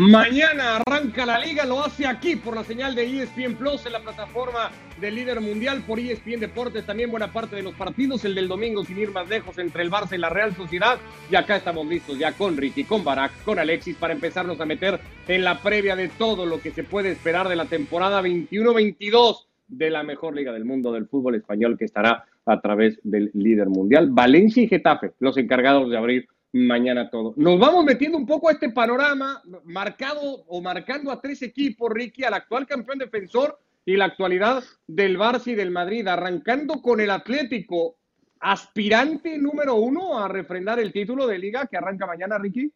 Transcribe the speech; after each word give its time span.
Mañana 0.00 0.76
arranca 0.76 1.26
la 1.26 1.40
liga, 1.40 1.66
lo 1.66 1.84
hace 1.84 2.06
aquí 2.06 2.36
por 2.36 2.54
la 2.54 2.62
señal 2.62 2.94
de 2.94 3.02
ESPN 3.04 3.56
Plus 3.56 3.84
en 3.84 3.90
la 3.90 3.98
plataforma 3.98 4.70
del 5.00 5.16
líder 5.16 5.40
mundial 5.40 5.82
por 5.84 5.98
ESPN 5.98 6.38
Deportes. 6.38 6.86
También 6.86 7.10
buena 7.10 7.32
parte 7.32 7.56
de 7.56 7.64
los 7.64 7.74
partidos, 7.74 8.24
el 8.24 8.36
del 8.36 8.46
domingo 8.46 8.84
sin 8.84 8.96
ir 8.96 9.10
más 9.10 9.28
lejos 9.28 9.58
entre 9.58 9.82
el 9.82 9.90
Barça 9.90 10.14
y 10.14 10.18
la 10.18 10.28
Real 10.28 10.54
Sociedad. 10.54 10.98
Y 11.28 11.34
acá 11.34 11.56
estamos 11.56 11.84
listos 11.84 12.16
ya 12.16 12.30
con 12.30 12.56
Ricky, 12.56 12.84
con 12.84 13.02
Barack, 13.02 13.42
con 13.42 13.58
Alexis 13.58 13.96
para 13.96 14.14
empezarnos 14.14 14.60
a 14.60 14.66
meter 14.66 15.00
en 15.26 15.42
la 15.42 15.60
previa 15.60 15.96
de 15.96 16.06
todo 16.06 16.46
lo 16.46 16.60
que 16.60 16.70
se 16.70 16.84
puede 16.84 17.10
esperar 17.10 17.48
de 17.48 17.56
la 17.56 17.64
temporada 17.64 18.22
21-22 18.22 19.46
de 19.66 19.90
la 19.90 20.04
mejor 20.04 20.36
liga 20.36 20.52
del 20.52 20.64
mundo 20.64 20.92
del 20.92 21.08
fútbol 21.08 21.34
español 21.34 21.76
que 21.76 21.86
estará 21.86 22.24
a 22.46 22.60
través 22.60 23.00
del 23.02 23.32
líder 23.34 23.68
mundial. 23.68 24.10
Valencia 24.12 24.62
y 24.62 24.68
Getafe, 24.68 25.14
los 25.18 25.36
encargados 25.38 25.90
de 25.90 25.96
abrir 25.96 26.28
mañana 26.52 27.10
todo. 27.10 27.34
Nos 27.36 27.58
vamos 27.58 27.84
metiendo 27.84 28.16
un 28.16 28.26
poco 28.26 28.48
a 28.48 28.52
este 28.52 28.70
panorama 28.70 29.42
marcado 29.64 30.20
o 30.46 30.60
marcando 30.60 31.10
a 31.10 31.20
tres 31.20 31.42
equipos, 31.42 31.90
Ricky, 31.92 32.24
al 32.24 32.34
actual 32.34 32.66
campeón 32.66 32.98
defensor 32.98 33.58
y 33.84 33.96
la 33.96 34.06
actualidad 34.06 34.62
del 34.86 35.18
Barça 35.18 35.48
y 35.48 35.54
del 35.54 35.70
Madrid, 35.70 36.06
arrancando 36.06 36.82
con 36.82 37.00
el 37.00 37.10
Atlético, 37.10 37.96
aspirante 38.40 39.38
número 39.38 39.74
uno 39.76 40.18
a 40.18 40.28
refrendar 40.28 40.78
el 40.78 40.92
título 40.92 41.26
de 41.26 41.38
liga 41.38 41.66
que 41.66 41.76
arranca 41.76 42.06
mañana, 42.06 42.38
Ricky. 42.38 42.72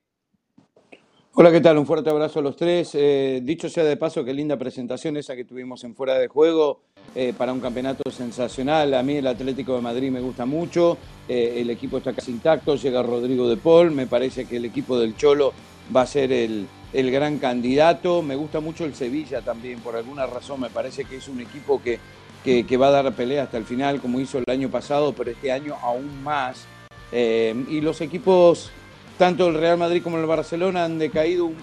Hola, 1.35 1.51
¿qué 1.51 1.63
tal? 1.63 1.79
Un 1.79 1.87
fuerte 1.87 2.11
abrazo 2.11 2.41
a 2.41 2.43
los 2.43 2.57
tres. 2.57 2.91
Eh, 2.93 3.41
dicho 3.43 3.71
sea 3.71 3.85
de 3.85 3.97
paso, 3.97 4.23
qué 4.23 4.35
linda 4.35 4.59
presentación 4.59 5.17
esa 5.17 5.35
que 5.35 5.47
tuvimos 5.47 5.83
en 5.83 5.95
Fuera 5.95 6.19
de 6.19 6.29
Juego 6.29 6.81
eh, 7.15 7.33
para 7.35 7.55
un 7.55 7.61
campeonato 7.61 8.11
sensacional. 8.11 8.93
A 8.93 9.03
mí 9.03 9.17
el 9.17 9.27
Atlético 9.27 9.75
de 9.75 9.81
Madrid 9.81 10.11
me 10.11 10.21
gusta 10.21 10.45
mucho, 10.45 10.99
eh, 11.27 11.55
el 11.57 11.71
equipo 11.71 11.97
está 11.97 12.13
casi 12.13 12.33
intacto, 12.33 12.77
llega 12.77 13.03
Rodrigo 13.03 13.49
de 13.49 13.57
Paul, 13.57 13.93
me 13.93 14.07
parece 14.07 14.45
que 14.45 14.59
el 14.59 14.67
equipo 14.67 14.99
del 14.99 15.17
Cholo 15.17 15.55
va 15.97 16.03
a 16.03 16.07
ser 16.07 16.33
el, 16.33 16.69
gran 16.93 17.39
candidato. 17.39 18.21
Me 18.21 18.37
gusta 18.37 18.61
mucho 18.61 18.85
el 18.85 18.95
Sevilla 18.95 19.41
también, 19.41 19.81
por 19.81 19.97
alguna 19.97 20.27
razón 20.27 20.61
me 20.61 20.69
parece 20.69 21.07
que 21.07 21.17
es 21.17 21.29
un 21.29 21.41
equipo 21.41 21.81
que, 21.81 21.99
que, 22.45 22.77
va 22.77 22.89
a 22.89 23.03
dar 23.03 23.11
pelea 23.15 23.45
hasta 23.45 23.57
el 23.57 23.65
final, 23.65 24.03
como 24.03 24.21
hizo 24.21 24.37
el 24.37 24.45
año 24.49 24.69
pasado, 24.69 25.15
pero 25.15 25.31
este 25.31 25.51
año 25.51 25.77
aún 25.81 26.23
más. 26.23 26.67
y 27.11 27.81
los 27.81 28.03
equipos 28.03 28.71
tanto 29.19 29.49
el 29.49 29.55
Real 29.55 29.79
Madrid 29.79 30.03
como 30.03 30.19
el 30.19 30.27
Barcelona 30.27 30.85
han 30.85 30.99
decaído 30.99 31.47
un, 31.47 31.57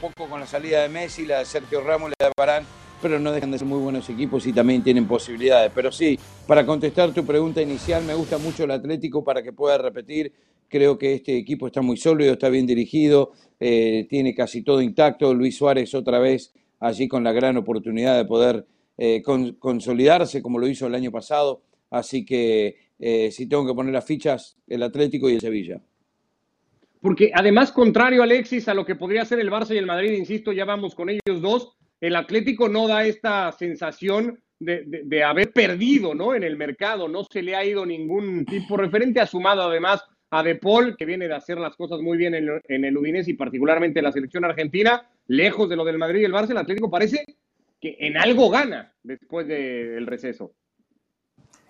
poco 0.00 0.28
con 0.28 0.40
la 0.40 0.46
salida 0.46 0.82
de 0.82 0.88
Messi, 0.88 1.26
la 1.26 1.38
de 1.40 1.44
Sergio 1.44 1.80
Ramos, 1.80 2.12
la 2.18 2.26
de 2.26 2.32
Barán, 2.36 2.64
pero 3.00 3.18
no 3.18 3.32
dejan 3.32 3.50
de 3.50 3.58
ser 3.58 3.66
muy 3.66 3.80
buenos 3.80 4.08
equipos 4.10 4.46
y 4.46 4.52
también 4.52 4.82
tienen 4.82 5.06
posibilidades. 5.06 5.70
Pero 5.74 5.92
sí, 5.92 6.18
para 6.46 6.64
contestar 6.66 7.12
tu 7.12 7.24
pregunta 7.24 7.62
inicial, 7.62 8.04
me 8.04 8.14
gusta 8.14 8.38
mucho 8.38 8.64
el 8.64 8.70
Atlético 8.70 9.22
para 9.22 9.42
que 9.42 9.52
pueda 9.52 9.78
repetir. 9.78 10.32
Creo 10.68 10.98
que 10.98 11.14
este 11.14 11.36
equipo 11.36 11.66
está 11.66 11.82
muy 11.82 11.96
sólido, 11.96 12.32
está 12.32 12.48
bien 12.48 12.66
dirigido, 12.66 13.32
eh, 13.60 14.06
tiene 14.08 14.34
casi 14.34 14.62
todo 14.62 14.80
intacto. 14.80 15.34
Luis 15.34 15.56
Suárez 15.56 15.94
otra 15.94 16.18
vez 16.18 16.52
allí 16.80 17.06
con 17.08 17.22
la 17.22 17.32
gran 17.32 17.56
oportunidad 17.56 18.16
de 18.16 18.24
poder 18.24 18.66
eh, 18.96 19.22
consolidarse 19.58 20.42
como 20.42 20.58
lo 20.58 20.66
hizo 20.66 20.86
el 20.86 20.94
año 20.94 21.10
pasado. 21.10 21.62
Así 21.90 22.24
que 22.24 22.76
eh, 22.98 23.30
si 23.30 23.46
tengo 23.46 23.66
que 23.66 23.74
poner 23.74 23.92
las 23.92 24.04
fichas, 24.04 24.56
el 24.66 24.82
Atlético 24.82 25.28
y 25.28 25.34
el 25.34 25.40
Sevilla. 25.40 25.80
Porque 27.04 27.30
además, 27.34 27.70
contrario, 27.70 28.22
Alexis, 28.22 28.66
a 28.66 28.72
lo 28.72 28.86
que 28.86 28.94
podría 28.94 29.26
ser 29.26 29.38
el 29.38 29.50
Barça 29.50 29.74
y 29.74 29.76
el 29.76 29.84
Madrid, 29.84 30.12
insisto, 30.12 30.52
ya 30.52 30.64
vamos 30.64 30.94
con 30.94 31.10
ellos 31.10 31.42
dos, 31.42 31.76
el 32.00 32.16
Atlético 32.16 32.66
no 32.70 32.88
da 32.88 33.04
esta 33.04 33.52
sensación 33.52 34.42
de, 34.58 35.22
haber 35.22 35.52
perdido 35.52 36.14
¿no? 36.14 36.34
en 36.34 36.44
el 36.44 36.56
mercado, 36.56 37.06
no 37.06 37.24
se 37.24 37.42
le 37.42 37.56
ha 37.56 37.62
ido 37.62 37.84
ningún 37.84 38.46
tipo 38.46 38.78
referente 38.78 39.20
a 39.20 39.26
sumado 39.26 39.64
además 39.64 40.02
a 40.30 40.42
De 40.42 40.54
Paul, 40.54 40.96
que 40.96 41.04
viene 41.04 41.28
de 41.28 41.34
hacer 41.34 41.58
las 41.58 41.76
cosas 41.76 42.00
muy 42.00 42.16
bien 42.16 42.34
en, 42.34 42.48
en 42.68 42.84
el 42.86 42.96
Udinese 42.96 43.32
y 43.32 43.34
particularmente 43.34 43.98
en 43.98 44.04
la 44.06 44.12
selección 44.12 44.46
argentina, 44.46 45.06
lejos 45.26 45.68
de 45.68 45.76
lo 45.76 45.84
del 45.84 45.98
Madrid 45.98 46.22
y 46.22 46.24
el 46.24 46.32
Barça, 46.32 46.52
el 46.52 46.56
Atlético 46.56 46.90
parece 46.90 47.22
que 47.82 47.98
en 48.00 48.16
algo 48.16 48.48
gana 48.48 48.94
después 49.02 49.46
del 49.46 50.06
receso. 50.06 50.54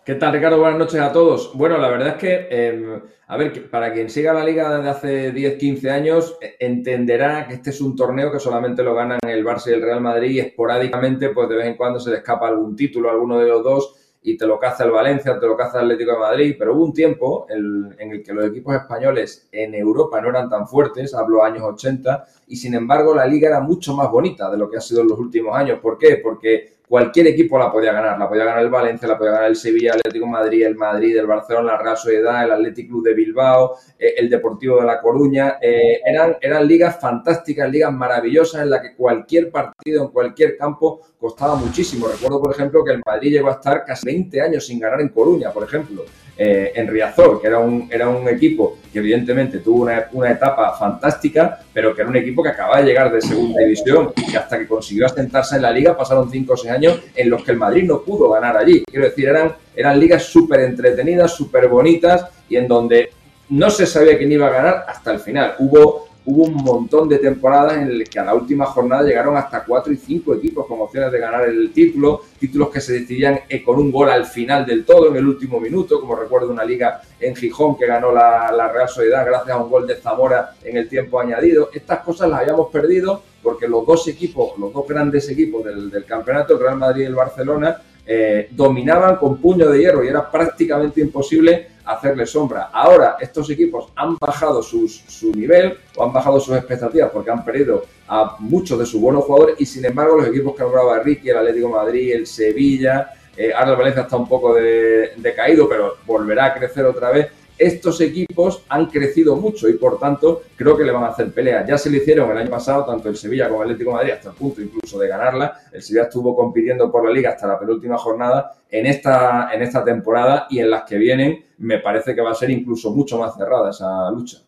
¿Qué 0.05 0.17
tal, 0.17 0.35
Ricardo? 0.35 0.59
Buenas 0.61 0.79
noches 0.79 1.01
a 1.01 1.13
todos. 1.13 1.53
Bueno, 1.55 1.79
la 1.79 1.89
verdad 1.89 2.09
es 2.09 2.15
que, 2.17 2.47
em, 2.51 3.01
a 3.27 3.37
ver, 3.39 3.71
para 3.71 3.91
quien 3.95 4.11
siga 4.11 4.35
la 4.35 4.45
liga 4.45 4.77
desde 4.77 4.91
hace 4.91 5.33
10, 5.33 5.57
15 5.57 5.91
años, 5.91 6.37
e, 6.43 6.57
entenderá 6.61 7.49
que 7.49 7.55
este 7.55 7.71
es 7.71 7.81
un 7.81 7.97
torneo 7.97 8.31
que 8.31 8.39
solamente 8.39 8.83
lo 8.83 8.95
ganan 8.95 9.19
el 9.27 9.43
Barça 9.43 9.69
y 9.69 9.73
el 9.73 9.81
Real 9.81 10.03
Madrid 10.03 10.33
y 10.33 10.41
esporádicamente, 10.41 11.31
pues 11.31 11.49
de 11.49 11.57
vez 11.57 11.67
en 11.69 11.77
cuando 11.77 12.01
se 12.01 12.11
le 12.11 12.17
escapa 12.17 12.49
algún 12.49 12.77
título 12.77 13.09
a 13.09 13.13
alguno 13.13 13.39
de 13.39 13.47
los 13.49 13.65
dos 13.65 13.95
y 14.21 14.37
te 14.37 14.47
lo 14.47 14.59
caza 14.59 14.85
el 14.85 14.91
Valencia, 14.91 15.41
te 15.41 15.47
lo 15.47 15.57
caza 15.57 15.79
el 15.79 15.85
Atlético 15.87 16.13
de 16.13 16.19
Madrid, 16.19 16.57
pero 16.59 16.75
hubo 16.75 16.85
un 16.85 16.93
tiempo 16.93 17.47
en, 17.49 17.95
en 17.99 18.11
el 18.11 18.23
que 18.23 18.35
los 18.35 18.45
equipos 18.45 18.75
españoles 18.75 19.49
en 19.53 19.75
Europa 19.75 20.21
no 20.21 20.29
eran 20.29 20.51
tan 20.51 20.69
fuertes, 20.69 21.15
hablo 21.15 21.43
años 21.43 21.63
80, 21.63 22.27
y 22.49 22.57
sin 22.57 22.75
embargo 22.75 23.15
la 23.15 23.27
liga 23.27 23.49
era 23.49 23.61
mucho 23.61 23.95
más 23.95 24.11
bonita 24.11 24.51
de 24.51 24.59
lo 24.59 24.69
que 24.69 24.77
ha 24.77 24.83
sido 24.83 25.01
en 25.01 25.09
los 25.09 25.19
últimos 25.19 25.57
años. 25.57 25.79
¿Por 25.81 25.97
qué? 25.97 26.21
Porque 26.23 26.74
cualquier 26.89 27.29
equipo 27.29 27.59
la 27.59 27.71
podía 27.73 27.93
ganar. 27.93 28.19
La 28.19 28.29
podía 28.29 28.45
ganar 28.45 28.63
el 28.63 28.71
Valencia, 28.71 29.09
la 29.09 29.19
podía 29.19 29.33
ganar 29.33 29.49
el 29.49 29.57
Sevilla, 29.57 29.93
Atlético 29.93 30.27
Madrid, 30.27 30.65
el 30.65 30.77
Madrid, 30.77 31.17
el 31.17 31.27
Barcelona, 31.27 31.73
la 31.73 31.79
Real 31.79 31.97
Sociedad, 31.97 32.45
el 32.45 32.53
Athletic 32.53 32.89
Club 32.89 33.05
de 33.05 33.15
Bilbao, 33.15 33.77
eh, 33.99 34.15
el 34.17 34.31
Deportivo 34.31 34.81
de 34.81 34.87
La 34.87 35.01
Coruña. 35.01 35.59
Eh, 35.61 36.01
eran, 36.05 36.37
eran 36.41 36.67
ligas 36.67 37.01
fantásticas, 37.01 37.71
ligas 37.71 37.93
maravillosas 37.93 38.63
en 38.63 38.71
las 38.71 38.83
que 38.83 38.95
cualquier 38.95 39.51
partido 39.51 40.05
en 40.05 40.09
cualquier 40.09 40.57
campo 40.57 41.01
costaba 41.19 41.57
muchísimo. 41.57 42.07
Recuerdo, 42.09 42.41
por 42.41 42.53
ejemplo, 42.53 42.85
que 42.85 42.93
el 42.93 43.03
Madrid 43.05 43.33
llegó 43.33 43.49
a 43.49 43.53
estar 43.53 43.85
casi 43.85 44.07
20 44.07 44.41
años 44.41 44.67
sin 44.67 44.79
ganar 44.79 45.01
en 45.01 45.09
Coruña, 45.09 45.51
por 45.51 45.65
ejemplo. 45.65 46.05
Eh, 46.37 46.73
en 46.75 46.89
Riazor, 46.89 47.41
que 47.41 47.47
era 47.47 47.61
un, 47.61 47.89
era 47.93 48.09
un 48.09 48.29
equipo 48.29 48.79
que 48.93 48.99
evidentemente 48.99 49.61
tuvo 49.61 49.83
una, 49.85 50.31
etapa 50.31 50.73
fantástica, 50.77 51.61
pero 51.73 51.95
que 51.95 52.01
era 52.01 52.11
un 52.11 52.17
equipo 52.17 52.43
que 52.43 52.49
acababa 52.49 52.81
de 52.81 52.87
llegar 52.87 53.13
de 53.13 53.21
segunda 53.21 53.61
división 53.61 54.13
y 54.17 54.35
hasta 54.35 54.59
que 54.59 54.67
consiguió 54.67 55.07
asentarse 55.07 55.55
en 55.55 55.63
la 55.63 55.71
liga 55.71 55.97
pasaron 55.97 56.29
5 56.29 56.53
o 56.53 56.57
6 56.57 56.73
años 56.73 57.01
en 57.15 57.31
los 57.31 57.45
que 57.45 57.53
el 57.53 57.57
Madrid 57.57 57.85
no 57.85 58.03
pudo 58.03 58.31
ganar 58.31 58.57
allí. 58.57 58.83
Quiero 58.85 59.05
decir, 59.05 59.29
eran, 59.29 59.53
eran 59.77 60.01
ligas 60.01 60.25
súper 60.25 60.61
entretenidas, 60.61 61.33
súper 61.33 61.69
bonitas 61.69 62.27
y 62.49 62.57
en 62.57 62.67
donde 62.67 63.11
no 63.51 63.71
se 63.71 63.87
sabía 63.87 64.19
quién 64.19 64.33
iba 64.33 64.49
a 64.49 64.51
ganar 64.51 64.85
hasta 64.89 65.13
el 65.13 65.21
final. 65.21 65.55
Hubo 65.61 66.09
hubo 66.27 66.45
un 66.45 66.55
montón 66.55 67.09
de 67.09 67.19
temporadas 67.19 67.77
en 67.79 67.99
las 67.99 68.09
que 68.09 68.19
a 68.19 68.25
la 68.25 68.35
última 68.35 68.67
jornada 68.67 69.03
llegaron 69.03 69.37
hasta 69.37 69.65
cuatro 69.65 69.93
y 69.93 69.97
cinco 69.97 70.35
equipos 70.35 70.67
con 70.67 70.81
opciones 70.81 71.13
de 71.13 71.19
ganar 71.19 71.49
el 71.49 71.73
título, 71.73 72.23
títulos 72.39 72.71
que 72.71 72.81
se 72.81 72.95
decidían 72.95 73.41
eh, 73.49 73.63
con 73.63 73.79
un 73.79 73.93
gol 73.93 74.09
al 74.09 74.25
final 74.25 74.65
del 74.65 74.85
todo, 74.85 75.09
en 75.09 75.17
el 75.17 75.27
último 75.27 75.61
minuto, 75.61 76.01
como 76.01 76.17
recuerdo 76.17 76.51
una 76.51 76.65
liga 76.65 77.03
en 77.21 77.37
Gijón 77.37 77.77
que 77.77 77.87
ganó 77.87 78.13
la, 78.13 78.71
Real 78.73 78.89
Sociedad 78.89 79.27
gracias 79.27 79.55
a 79.55 79.63
un 79.63 79.71
gol 79.71 79.87
de 79.87 79.97
Zamora 79.97 80.55
en 80.63 80.77
el 80.77 80.89
tiempo 80.89 81.21
añadido. 81.21 81.71
Estas 81.73 82.01
cosas 82.01 82.29
las 82.31 82.41
habíamos 82.41 82.71
perdido 82.71 83.23
porque 83.43 83.69
los 83.69 83.87
dos 83.87 84.09
equipos, 84.09 84.59
los 84.59 84.73
dos 84.73 84.89
grandes 84.89 85.29
equipos 85.29 85.65
del, 85.65 85.91
del 85.91 86.05
campeonato, 86.05 86.55
el 86.55 86.61
Real 86.61 86.79
Madrid 86.79 87.03
y 87.03 87.07
el 87.07 87.15
Barcelona, 87.15 87.77
eh, 88.07 88.49
dominaban 88.51 89.17
con 89.17 89.39
puño 89.39 89.69
de 89.69 89.79
hierro 89.79 90.05
y 90.05 90.09
era 90.09 90.31
prácticamente 90.31 91.01
imposible 91.01 91.69
hacerle 91.85 92.27
sombra. 92.27 92.71
Ahora 92.73 93.17
estos 93.21 93.49
equipos 93.51 93.89
han 93.97 94.17
bajado 94.19 94.63
su 94.63 94.89
nivel 95.35 95.79
o 95.97 96.05
han 96.05 96.13
bajado 96.13 96.41
sus 96.41 96.57
expectativas 96.57 97.11
porque 97.11 97.31
han 97.31 97.45
perdido 97.45 97.85
a 98.09 98.37
muchos 98.39 98.79
de 98.79 98.87
sus 98.87 99.01
buenos 99.01 99.25
jugadores 99.25 99.57
y 99.59 99.67
sin 99.67 99.85
embargo 99.85 100.17
los 100.17 100.29
equipos 100.29 100.55
que 100.55 100.63
nombraba 100.63 100.99
Ricky, 101.01 101.31
el 101.31 101.39
Atlético 101.39 101.69
de 101.69 101.73
Madrid, 101.75 102.13
el 102.15 102.27
Sevilla, 102.27 103.11
eh, 103.37 103.53
Valencia 103.53 104.03
está 104.03 104.17
un 104.17 104.29
poco 104.29 104.55
decaído 104.55 105.69
pero 105.69 105.97
volverá 106.07 106.47
a 106.47 106.55
crecer 106.55 106.85
otra 106.85 107.11
vez 107.11 107.29
estos 107.59 108.01
equipos 108.01 108.63
han 108.69 108.87
crecido 108.87 109.37
mucho 109.37 109.69
y 109.69 109.75
por 109.75 109.99
tanto 109.99 110.43
creo 110.57 110.77
que 110.77 110.85
le 110.85 110.93
van 110.93 111.05
a 111.05 111.09
hacer 111.09 111.33
pelea. 111.33 111.67
Ya 111.67 111.79
se 111.79 111.91
lo 111.91 111.97
hicieron 111.97 112.31
el 112.31 112.39
año 112.39 112.51
pasado, 112.51 112.85
tanto 112.85 113.09
el 113.09 113.17
Sevilla 113.17 113.49
como 113.49 113.63
el 113.63 113.71
Atlético 113.71 113.93
Madrid, 113.93 114.13
hasta 114.13 114.31
el 114.31 114.35
punto 114.35 114.61
incluso 114.61 114.99
de 114.99 115.09
ganarla. 115.09 115.61
El 115.73 115.83
Sevilla 115.83 116.05
estuvo 116.05 116.35
compitiendo 116.35 116.91
por 116.91 117.05
la 117.05 117.13
liga 117.13 117.31
hasta 117.31 117.47
la 117.47 117.59
penúltima 117.59 117.97
jornada. 117.99 118.53
En 118.71 118.87
esta, 118.87 119.51
en 119.53 119.63
esta 119.63 119.85
temporada 119.85 120.47
y 120.51 120.59
en 120.59 120.71
las 120.71 120.85
que 120.85 120.99
vienen, 120.99 121.45
me 121.59 121.79
parece 121.79 122.15
que 122.15 122.21
va 122.21 122.33
a 122.33 122.35
ser 122.35 122.51
incluso 122.51 122.91
mucho 122.91 123.19
más 123.19 123.37
cerrada 123.37 123.71
esa 123.71 124.11
lucha. 124.11 124.39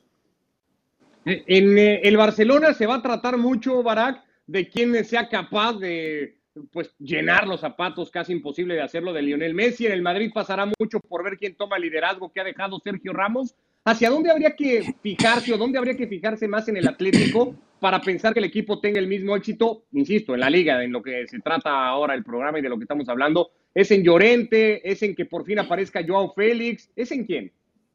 En 1.24 1.78
eh, 1.78 2.00
el 2.04 2.16
Barcelona 2.16 2.72
se 2.72 2.86
va 2.86 2.96
a 2.96 3.02
tratar 3.02 3.36
mucho, 3.36 3.82
Barak, 3.82 4.22
de 4.46 4.68
quién 4.68 5.04
sea 5.04 5.28
capaz 5.28 5.74
de 5.74 6.35
pues 6.72 6.94
llenar 6.98 7.46
los 7.46 7.60
zapatos, 7.60 8.10
casi 8.10 8.32
imposible 8.32 8.74
de 8.74 8.82
hacerlo 8.82 9.12
de 9.12 9.22
Lionel 9.22 9.54
Messi. 9.54 9.86
En 9.86 9.92
el 9.92 10.02
Madrid 10.02 10.30
pasará 10.32 10.66
mucho 10.78 11.00
por 11.00 11.24
ver 11.24 11.36
quién 11.38 11.56
toma 11.56 11.76
el 11.76 11.82
liderazgo 11.82 12.32
que 12.32 12.40
ha 12.40 12.44
dejado 12.44 12.80
Sergio 12.82 13.12
Ramos. 13.12 13.54
¿Hacia 13.84 14.10
dónde 14.10 14.30
habría 14.30 14.56
que 14.56 14.94
fijarse 15.00 15.54
o 15.54 15.58
dónde 15.58 15.78
habría 15.78 15.96
que 15.96 16.08
fijarse 16.08 16.48
más 16.48 16.68
en 16.68 16.76
el 16.76 16.88
Atlético 16.88 17.54
para 17.78 18.00
pensar 18.00 18.32
que 18.32 18.40
el 18.40 18.46
equipo 18.46 18.80
tenga 18.80 18.98
el 18.98 19.06
mismo 19.06 19.36
éxito? 19.36 19.84
Insisto, 19.92 20.34
en 20.34 20.40
la 20.40 20.50
liga, 20.50 20.82
en 20.82 20.90
lo 20.90 21.02
que 21.02 21.26
se 21.28 21.38
trata 21.38 21.86
ahora 21.86 22.14
el 22.14 22.24
programa 22.24 22.58
y 22.58 22.62
de 22.62 22.68
lo 22.68 22.78
que 22.78 22.82
estamos 22.84 23.08
hablando, 23.08 23.50
¿es 23.74 23.90
en 23.92 24.02
Llorente? 24.02 24.90
¿Es 24.90 25.02
en 25.02 25.14
que 25.14 25.26
por 25.26 25.44
fin 25.44 25.60
aparezca 25.60 26.04
Joao 26.04 26.32
Félix? 26.34 26.90
¿Es 26.96 27.12
en 27.12 27.24
quién? 27.24 27.52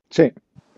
Sí. 0.09 0.31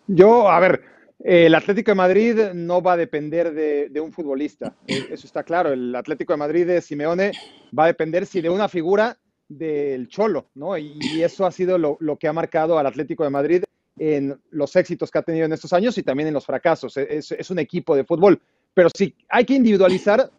Yo, 0.08 0.50
a 0.50 0.60
ver, 0.60 0.82
el 1.24 1.56
Atlético 1.56 1.92
de 1.92 1.96
Madrid 1.96 2.38
no 2.54 2.82
va 2.82 2.94
a 2.94 2.98
depender 2.98 3.54
de, 3.54 4.02
un 4.02 4.12
futbolista, 4.12 4.76
e, 4.86 5.08
eso 5.10 5.26
está 5.26 5.44
claro. 5.44 5.72
El 5.72 5.96
Atlético 5.96 6.34
de 6.34 6.38
Madrid 6.38 6.68
de 6.68 6.82
Simeone 6.82 7.32
va 7.78 7.86
a 7.86 7.88
depender 7.88 8.26
si 8.26 8.42
de 8.42 8.50
una 8.50 8.68
figura 8.68 9.18
del 9.48 10.10
Cholo, 10.10 10.50
¿no? 10.54 10.78
Y, 10.78 11.24
eso 11.24 11.46
ha 11.46 11.52
sido 11.52 11.78
lo, 11.78 12.18
que 12.18 12.28
ha 12.28 12.34
marcado 12.34 12.78
al 12.78 12.86
Atlético 12.86 13.24
de 13.24 13.30
Madrid 13.30 13.64
en 13.98 14.38
los 14.50 14.76
éxitos 14.76 15.10
que 15.10 15.20
ha 15.20 15.22
tenido 15.22 15.46
en 15.46 15.54
estos 15.54 15.72
años 15.72 15.98
y 15.98 16.04
también 16.04 16.28
en 16.28 16.34
los 16.34 16.46
fracasos. 16.46 16.98
E, 16.98 17.08
es, 17.10 17.50
un 17.50 17.60
equipo 17.60 17.96
de 17.96 18.04
fútbol. 18.04 18.42
Pero 18.74 18.90
si 18.94 19.16
hay 19.30 19.46
que 19.46 19.54
individualizar, 19.54 20.30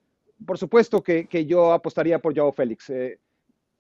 por 0.45 0.59
supuesto 0.59 1.03
que, 1.03 1.27
que 1.27 1.47
yo 1.47 1.73
apostaría 1.73 2.19
por 2.19 2.37
Joao 2.37 2.53
Félix. 2.53 2.91
Eh, 2.91 3.19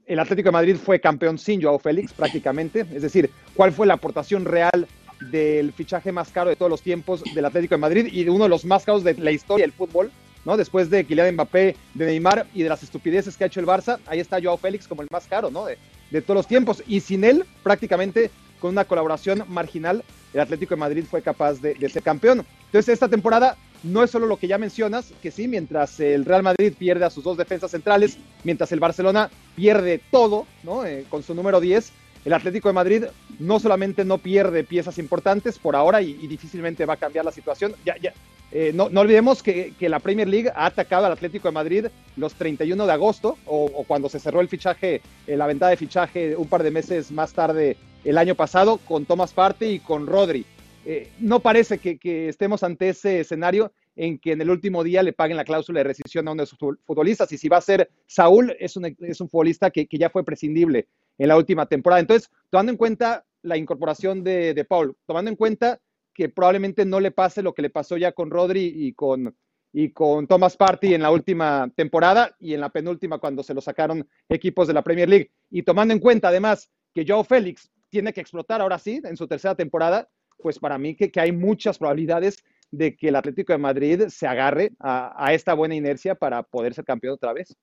el 0.07 0.19
Atlético 0.19 0.49
de 0.49 0.53
Madrid 0.53 0.77
fue 0.77 1.01
campeón 1.01 1.37
sin 1.37 1.63
Joao 1.63 1.79
Félix 1.79 2.13
prácticamente, 2.13 2.87
es 2.93 3.03
decir, 3.03 3.31
cuál 3.55 3.73
fue 3.73 3.87
la 3.87 3.95
aportación 3.95 4.45
real 4.45 4.87
del 5.21 5.73
fichaje 5.73 6.13
más 6.13 6.31
caro 6.31 6.51
de 6.51 6.57
todos 6.57 6.71
los 6.71 6.83
tiempos 6.83 7.23
del 7.35 7.45
Atlético 7.45 7.75
de 7.75 7.81
Madrid 7.81 8.09
y 8.11 8.25
de 8.25 8.31
uno 8.31 8.45
de 8.45 8.51
los 8.51 8.65
más 8.65 8.85
caros 8.85 9.05
de 9.05 9.15
la 9.15 9.31
historia 9.31 9.65
del 9.65 9.73
fútbol, 9.73 10.11
¿no? 10.45 10.57
Después 10.57 10.91
de 10.91 11.05
Kylian 11.05 11.35
Mbappé, 11.35 11.77
de 11.95 12.07
Neymar 12.07 12.47
y 12.55 12.63
de 12.63 12.69
las 12.69 12.83
estupideces 12.83 13.37
que 13.37 13.45
ha 13.45 13.47
hecho 13.47 13.61
el 13.61 13.67
Barça, 13.67 13.99
ahí 14.07 14.21
está 14.21 14.41
Joao 14.43 14.57
Félix 14.57 14.87
como 14.87 15.03
el 15.03 15.09
más 15.11 15.27
caro, 15.27 15.51
¿no? 15.51 15.67
De, 15.67 15.79
de 16.11 16.23
todos 16.23 16.37
los 16.37 16.47
tiempos. 16.47 16.83
Y 16.87 17.01
sin 17.01 17.25
él, 17.25 17.45
prácticamente 17.63 18.31
con 18.61 18.71
una 18.71 18.85
colaboración 18.87 19.45
marginal, 19.49 20.03
el 20.33 20.41
Atlético 20.41 20.75
de 20.75 20.81
Madrid 20.81 21.05
fue 21.09 21.21
capaz 21.21 21.61
de, 21.61 21.77
ser 21.89 22.03
campeón. 22.03 22.47
Entonces, 22.67 22.95
esta 22.95 23.09
temporada 23.09 23.57
no 23.83 24.03
es 24.03 24.11
solo 24.11 24.27
lo 24.27 24.39
que 24.39 24.49
ya 24.49 24.57
mencionas, 24.57 25.13
que 25.23 25.31
sí, 25.31 25.47
mientras 25.49 26.01
el 26.01 26.25
Real 26.25 26.43
Madrid 26.43 26.73
pierde 26.79 27.05
a 27.05 27.11
sus 27.11 27.23
dos 27.23 27.37
defensas 27.37 27.73
centrales, 27.73 28.17
mientras 28.43 28.73
el 28.73 28.81
Barcelona 28.81 29.29
pierde 29.55 30.01
todo, 30.11 30.47
¿no? 30.63 30.87
Eh, 30.87 31.05
con 31.11 31.23
su 31.23 31.35
número 31.35 31.61
10, 31.61 31.93
el 32.25 32.33
Atlético 32.33 32.69
de 32.69 32.75
Madrid 32.75 33.05
no 33.39 33.61
solamente 33.61 34.05
no 34.05 34.19
pierde 34.19 34.65
piezas 34.65 34.99
importantes 34.99 35.59
por 35.59 35.77
ahora 35.77 36.01
y, 36.03 36.15
difícilmente 36.27 36.87
va 36.87 36.95
a 36.95 36.99
cambiar 36.99 37.25
la 37.25 37.33
situación. 37.33 37.75
Ya, 37.85 37.97
ya, 38.01 38.13
eh, 38.53 38.73
no, 38.73 38.85
olvidemos 38.85 39.43
que, 39.43 39.75
la 39.81 39.99
Premier 39.99 40.29
League 40.29 40.51
ha 40.55 40.67
atacado 40.67 41.07
al 41.07 41.13
Atlético 41.13 41.49
de 41.49 41.53
Madrid 41.53 41.87
los 42.17 42.35
31 42.35 42.87
de 42.87 42.93
agosto 42.93 43.37
o, 43.47 43.85
cuando 43.87 44.09
se 44.09 44.21
cerró 44.21 44.41
el 44.41 44.49
fichaje, 44.49 45.03
eh, 45.27 45.37
la 45.37 45.47
ventana 45.47 45.71
de 45.71 45.77
fichaje 45.77 46.37
un 46.37 46.49
par 46.49 46.63
de 46.63 46.71
meses 46.71 47.11
más 47.11 47.33
tarde 47.33 47.77
el 48.05 48.19
año 48.19 48.35
pasado 48.35 48.79
con 48.79 49.07
Thomas 49.07 49.33
Partey 49.33 49.75
y 49.75 49.79
con 49.81 50.07
Rodri. 50.07 50.47
Eh, 50.87 51.11
no 51.19 51.41
parece 51.41 51.79
que, 51.79 52.29
estemos 52.29 52.63
ante 52.63 52.91
ese 52.91 53.21
escenario 53.21 53.73
en 53.97 54.19
que 54.19 54.33
en 54.33 54.41
el 54.41 54.51
último 54.51 54.85
día 54.85 55.03
le 55.03 55.13
paguen 55.13 55.37
la 55.37 55.45
cláusula 55.45 55.81
de 55.81 55.85
rescisión 55.85 56.29
a 56.29 56.33
uno 56.33 56.43
de 56.43 56.47
sus 56.47 56.59
futbolistas. 56.59 57.33
Y 57.33 57.39
si 57.39 57.49
va 57.49 57.59
a 57.59 57.63
ser 57.63 57.91
Saúl, 58.07 58.55
es 58.59 58.77
un, 58.77 58.95
futbolista 59.31 59.71
que, 59.71 59.89
ya 59.91 60.11
fue 60.11 60.25
prescindible 60.25 60.87
en 61.19 61.29
la 61.29 61.37
última 61.37 61.67
temporada. 61.67 62.01
Entonces, 62.01 62.31
tomando 62.51 62.73
en 62.73 62.79
cuenta 62.79 63.25
la 63.43 63.57
incorporación 63.57 64.25
de, 64.25 64.55
de, 64.55 64.65
Paul, 64.65 64.97
tomando 65.07 65.31
en 65.31 65.37
cuenta 65.37 65.81
que 66.15 66.29
probablemente 66.29 66.85
no 66.85 67.01
le 67.01 67.11
pase 67.11 67.43
lo 67.43 67.53
que 67.53 67.63
le 67.63 67.71
pasó 67.71 67.97
ya 67.97 68.13
con 68.13 68.31
Rodri 68.31 68.73
y 68.75 68.93
con, 68.95 69.37
y 69.73 69.91
con 69.91 70.27
Thomas 70.27 70.57
Party 70.57 70.95
en 70.95 71.03
la 71.03 71.11
última 71.11 71.71
temporada 71.75 72.35
y 72.39 72.55
en 72.55 72.61
la 72.61 72.71
penúltima 72.71 73.19
cuando 73.19 73.43
se 73.43 73.55
lo 73.55 73.61
sacaron 73.61 74.09
equipos 74.29 74.69
de 74.69 74.75
la 74.75 74.83
Premier 74.83 75.09
League. 75.09 75.31
Y 75.51 75.63
tomando 75.63 75.93
en 75.93 76.01
cuenta 76.01 76.29
además 76.29 76.71
que 76.95 77.05
Joe 77.07 77.25
Félix 77.25 77.71
tiene 77.89 78.13
que 78.13 78.21
explotar 78.21 78.61
ahora 78.61 78.79
sí 78.79 79.03
en 79.05 79.17
su 79.17 79.27
tercera 79.27 79.55
temporada, 79.55 80.09
pues 80.39 80.59
para 80.59 80.79
mí 80.79 80.95
que, 80.95 81.11
que, 81.11 81.21
hay 81.21 81.33
muchas 81.33 81.79
probabilidades 81.79 82.45
de 82.71 82.97
que 82.97 83.09
el 83.09 83.17
Atlético 83.17 83.53
de 83.53 83.59
Madrid 83.59 84.05
se 84.09 84.27
agarre 84.27 84.73
a, 84.79 85.15
a, 85.17 85.33
esta 85.33 85.55
buena 85.55 85.75
inercia 85.75 86.15
para 86.15 86.43
poder 86.43 86.75
ser 86.75 86.85
campeón 86.85 87.15
otra 87.15 87.33
vez. 87.33 87.57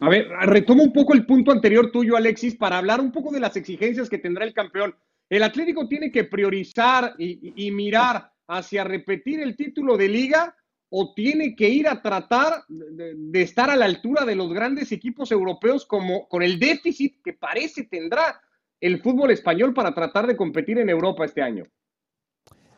A 0.00 0.08
ver, 0.08 0.28
retomo 0.28 0.82
un 0.82 0.92
poco 0.94 1.12
el 1.12 1.26
punto 1.26 1.52
anterior 1.52 1.92
tuyo, 1.92 2.16
Alexis, 2.16 2.56
para 2.56 2.78
hablar 2.78 3.00
un 3.00 3.12
poco 3.12 3.30
de 3.30 3.40
las 3.40 3.54
exigencias 3.56 4.08
que 4.08 4.16
tendrá 4.16 4.46
el 4.46 4.54
campeón. 4.54 4.94
El 5.28 5.42
Atlético 5.42 5.86
tiene 5.86 6.10
que 6.10 6.24
priorizar 6.24 7.14
y, 7.18 7.70
mirar 7.70 8.32
hacia 8.48 8.82
repetir 8.82 9.40
el 9.40 9.54
título 9.56 9.98
de 9.98 10.08
liga 10.08 10.56
o 10.88 11.12
tiene 11.14 11.54
que 11.54 11.68
ir 11.68 11.86
a 11.86 12.00
tratar 12.00 12.64
de, 12.68 13.14
de, 13.14 13.42
estar 13.42 13.70
a 13.70 13.76
la 13.76 13.84
altura 13.84 14.24
de 14.24 14.34
los 14.34 14.52
grandes 14.52 14.90
equipos 14.90 15.30
europeos 15.30 15.84
como 15.84 16.26
con 16.28 16.42
el 16.42 16.58
déficit 16.58 17.22
que 17.22 17.34
parece 17.34 17.84
tendrá 17.84 18.40
el 18.80 19.00
fútbol 19.02 19.30
español 19.30 19.74
para 19.74 19.94
tratar 19.94 20.26
de 20.26 20.36
competir 20.36 20.78
en 20.78 20.88
Europa 20.88 21.26
este 21.26 21.42
año? 21.42 21.64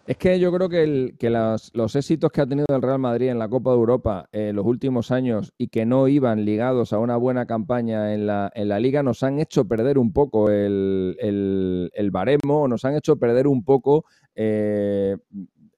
Es 0.04 0.16
que 0.16 0.40
yo 0.40 0.52
creo 0.52 0.69
que, 0.69 1.14
los, 1.75 1.96
éxitos 1.96 2.32
que 2.32 2.40
ha 2.40 2.46
tenido 2.46 2.66
el 2.69 2.82
Real 2.82 2.99
Madrid 2.99 3.28
en 3.28 3.38
la 3.38 3.49
Copa 3.49 3.70
de 3.70 3.76
Europa 3.76 4.28
en 4.32 4.40
eh, 4.49 4.52
los 4.52 4.66
últimos 4.66 5.12
años 5.12 5.52
y 5.56 5.69
que 5.69 5.87
no 5.87 6.08
iban 6.08 6.44
ligados 6.44 6.93
a 6.93 6.99
una 6.99 7.16
buena 7.16 7.46
campaña 7.46 8.12
en 8.12 8.26
la, 8.26 8.50
liga 8.81 9.04
nos 9.04 9.22
han 9.22 9.38
hecho 9.38 9.66
perder 9.66 9.99
un 9.99 10.12
poco 10.12 10.50
el, 10.50 11.16
el, 11.20 11.90
el 11.94 12.10
baremo, 12.10 12.66
nos 12.66 12.84
han 12.84 12.96
hecho 12.96 13.16
perder 13.16 13.46
un 13.46 13.64
poco 13.64 14.04
eh, 14.34 15.16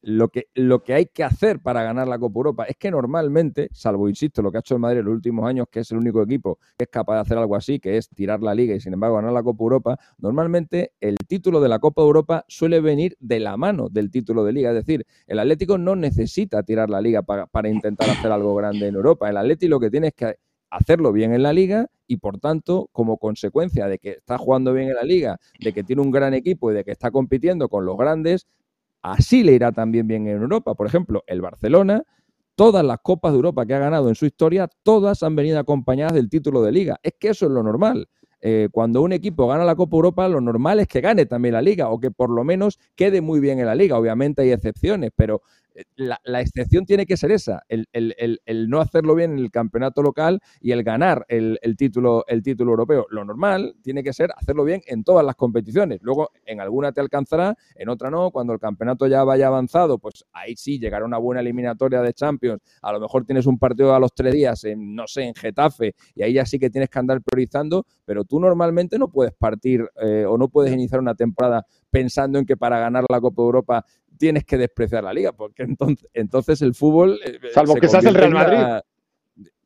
lo 0.06 0.28
que, 0.28 0.48
lo 0.54 0.82
que 0.82 0.92
hay 0.92 1.06
que 1.06 1.24
hacer 1.24 1.60
para 1.60 1.82
ganar 1.82 2.06
la 2.06 2.18
Copa 2.18 2.38
Europa 2.38 2.64
es 2.64 2.76
que 2.76 2.90
normalmente, 2.90 3.70
salvo, 3.72 4.06
insisto, 4.06 4.42
lo 4.42 4.52
que 4.52 4.58
ha 4.58 4.60
hecho 4.60 4.74
el 4.74 4.80
Madrid 4.80 4.98
en 4.98 5.06
los 5.06 5.14
últimos 5.14 5.46
años, 5.48 5.66
que 5.70 5.80
es 5.80 5.90
el 5.92 5.98
único 5.98 6.22
equipo 6.22 6.58
que 6.76 6.84
es 6.84 6.90
capaz 6.90 7.14
de 7.14 7.20
hacer 7.20 7.38
algo 7.38 7.56
así, 7.56 7.80
que 7.80 7.96
es 7.96 8.10
tirar 8.10 8.42
la 8.42 8.54
liga 8.54 8.74
y 8.74 8.80
sin 8.80 8.92
embargo 8.92 9.16
ganar 9.16 9.32
la 9.32 9.42
Copa 9.42 9.64
Europa, 9.64 9.98
normalmente 10.18 10.92
el 11.00 11.16
título 11.26 11.58
de 11.60 11.70
la 11.70 11.78
Copa 11.78 12.02
Europa 12.02 12.44
suele 12.48 12.80
venir 12.80 13.16
de 13.18 13.40
la 13.40 13.56
mano 13.56 13.88
del 13.88 14.10
título 14.10 14.44
de 14.44 14.52
liga. 14.52 14.70
Es 14.70 14.76
decir, 14.76 15.06
el 15.26 15.38
Atlético 15.38 15.78
no 15.78 15.96
necesita 15.96 16.62
tirar 16.62 16.90
la 16.90 17.00
liga 17.00 17.22
para, 17.22 17.46
para 17.46 17.70
intentar 17.70 18.10
hacer 18.10 18.30
algo 18.30 18.54
grande 18.54 18.86
en 18.86 18.96
Europa. 18.96 19.30
El 19.30 19.38
Atlético 19.38 19.70
lo 19.70 19.80
que 19.80 19.90
tiene 19.90 20.08
es 20.08 20.14
que 20.14 20.36
hacerlo 20.68 21.12
bien 21.12 21.32
en 21.32 21.42
la 21.42 21.54
liga 21.54 21.86
y 22.06 22.18
por 22.18 22.38
tanto, 22.38 22.90
como 22.92 23.16
consecuencia 23.16 23.86
de 23.86 23.98
que 23.98 24.10
está 24.10 24.36
jugando 24.36 24.74
bien 24.74 24.88
en 24.88 24.96
la 24.96 25.04
liga, 25.04 25.40
de 25.60 25.72
que 25.72 25.82
tiene 25.82 26.02
un 26.02 26.10
gran 26.10 26.34
equipo 26.34 26.70
y 26.70 26.74
de 26.74 26.84
que 26.84 26.90
está 26.90 27.10
compitiendo 27.10 27.70
con 27.70 27.86
los 27.86 27.96
grandes, 27.96 28.46
Así 29.04 29.42
le 29.42 29.52
irá 29.52 29.70
también 29.70 30.08
bien 30.08 30.26
en 30.26 30.40
Europa. 30.40 30.74
Por 30.74 30.86
ejemplo, 30.86 31.24
el 31.26 31.42
Barcelona, 31.42 32.04
todas 32.54 32.82
las 32.82 33.00
Copas 33.02 33.32
de 33.32 33.36
Europa 33.36 33.66
que 33.66 33.74
ha 33.74 33.78
ganado 33.78 34.08
en 34.08 34.14
su 34.14 34.24
historia, 34.24 34.66
todas 34.82 35.22
han 35.22 35.36
venido 35.36 35.58
acompañadas 35.58 36.14
del 36.14 36.30
título 36.30 36.62
de 36.62 36.72
liga. 36.72 36.98
Es 37.02 37.12
que 37.20 37.28
eso 37.28 37.44
es 37.44 37.52
lo 37.52 37.62
normal. 37.62 38.08
Eh, 38.40 38.70
cuando 38.72 39.02
un 39.02 39.12
equipo 39.12 39.46
gana 39.46 39.66
la 39.66 39.76
Copa 39.76 39.96
Europa, 39.96 40.26
lo 40.26 40.40
normal 40.40 40.80
es 40.80 40.88
que 40.88 41.02
gane 41.02 41.26
también 41.26 41.52
la 41.52 41.60
liga 41.60 41.90
o 41.90 42.00
que 42.00 42.10
por 42.10 42.30
lo 42.30 42.44
menos 42.44 42.78
quede 42.94 43.20
muy 43.20 43.40
bien 43.40 43.58
en 43.58 43.66
la 43.66 43.74
liga. 43.74 43.98
Obviamente 43.98 44.40
hay 44.40 44.52
excepciones, 44.52 45.10
pero 45.14 45.42
la, 45.96 46.20
la, 46.24 46.40
excepción 46.40 46.86
tiene 46.86 47.06
que 47.06 47.16
ser 47.16 47.32
esa, 47.32 47.62
el, 47.68 47.86
el, 47.92 48.14
el, 48.18 48.40
el, 48.46 48.68
no 48.68 48.80
hacerlo 48.80 49.14
bien 49.14 49.32
en 49.32 49.38
el 49.38 49.50
campeonato 49.50 50.02
local 50.02 50.40
y 50.60 50.72
el 50.72 50.82
ganar 50.84 51.24
el, 51.28 51.58
título, 51.76 52.24
el 52.28 52.42
título 52.42 52.70
europeo. 52.72 53.06
Lo 53.10 53.24
normal 53.24 53.74
tiene 53.82 54.02
que 54.02 54.12
ser 54.12 54.30
hacerlo 54.36 54.64
bien 54.64 54.82
en 54.86 55.04
todas 55.04 55.24
las 55.24 55.34
competiciones. 55.34 56.00
Luego, 56.02 56.30
en 56.46 56.60
alguna 56.60 56.92
te 56.92 57.00
alcanzará, 57.00 57.56
en 57.74 57.88
otra 57.88 58.10
no. 58.10 58.30
Cuando 58.30 58.52
el 58.52 58.58
campeonato 58.58 59.06
ya 59.06 59.24
vaya 59.24 59.48
avanzado, 59.48 59.98
pues 59.98 60.24
ahí 60.32 60.54
sí 60.56 60.78
llegará 60.78 61.04
una 61.04 61.18
buena 61.18 61.40
eliminatoria 61.40 62.00
de 62.02 62.12
Champions. 62.12 62.60
A 62.82 62.92
lo 62.92 63.00
mejor 63.00 63.24
tienes 63.24 63.46
un 63.46 63.58
partido 63.58 63.94
a 63.94 63.98
los 63.98 64.14
tres 64.14 64.32
días, 64.32 64.64
en, 64.64 64.94
no 64.94 65.06
sé, 65.06 65.24
en 65.24 65.34
Getafe, 65.34 65.94
y 66.14 66.22
ahí 66.22 66.34
ya 66.34 66.46
sí 66.46 66.58
que 66.58 66.70
tienes 66.70 66.88
que 66.88 66.98
andar 66.98 67.20
priorizando, 67.22 67.86
pero 68.04 68.24
tú 68.24 68.40
normalmente 68.40 68.98
no 68.98 69.08
puedes 69.08 69.34
partir 69.34 69.88
eh, 70.00 70.24
o 70.26 70.38
no 70.38 70.48
puedes 70.48 70.72
iniciar 70.72 71.00
una 71.00 71.14
temporada 71.14 71.66
pensando 71.90 72.38
en 72.38 72.46
que 72.46 72.56
para 72.56 72.78
ganar 72.78 73.04
la 73.08 73.20
Copa 73.20 73.42
de 73.42 73.46
Europa 73.46 73.84
tienes 74.18 74.44
que 74.44 74.56
despreciar 74.56 75.04
la 75.04 75.12
liga, 75.12 75.32
porque 75.32 75.62
entonces, 75.62 76.08
entonces 76.12 76.62
el 76.62 76.74
fútbol... 76.74 77.20
Eh, 77.24 77.38
Salvo 77.52 77.74
se 77.74 77.80
que 77.80 77.88
seas 77.88 78.04
el 78.04 78.14
Real 78.14 78.32
Madrid. 78.32 78.58
La... 78.58 78.84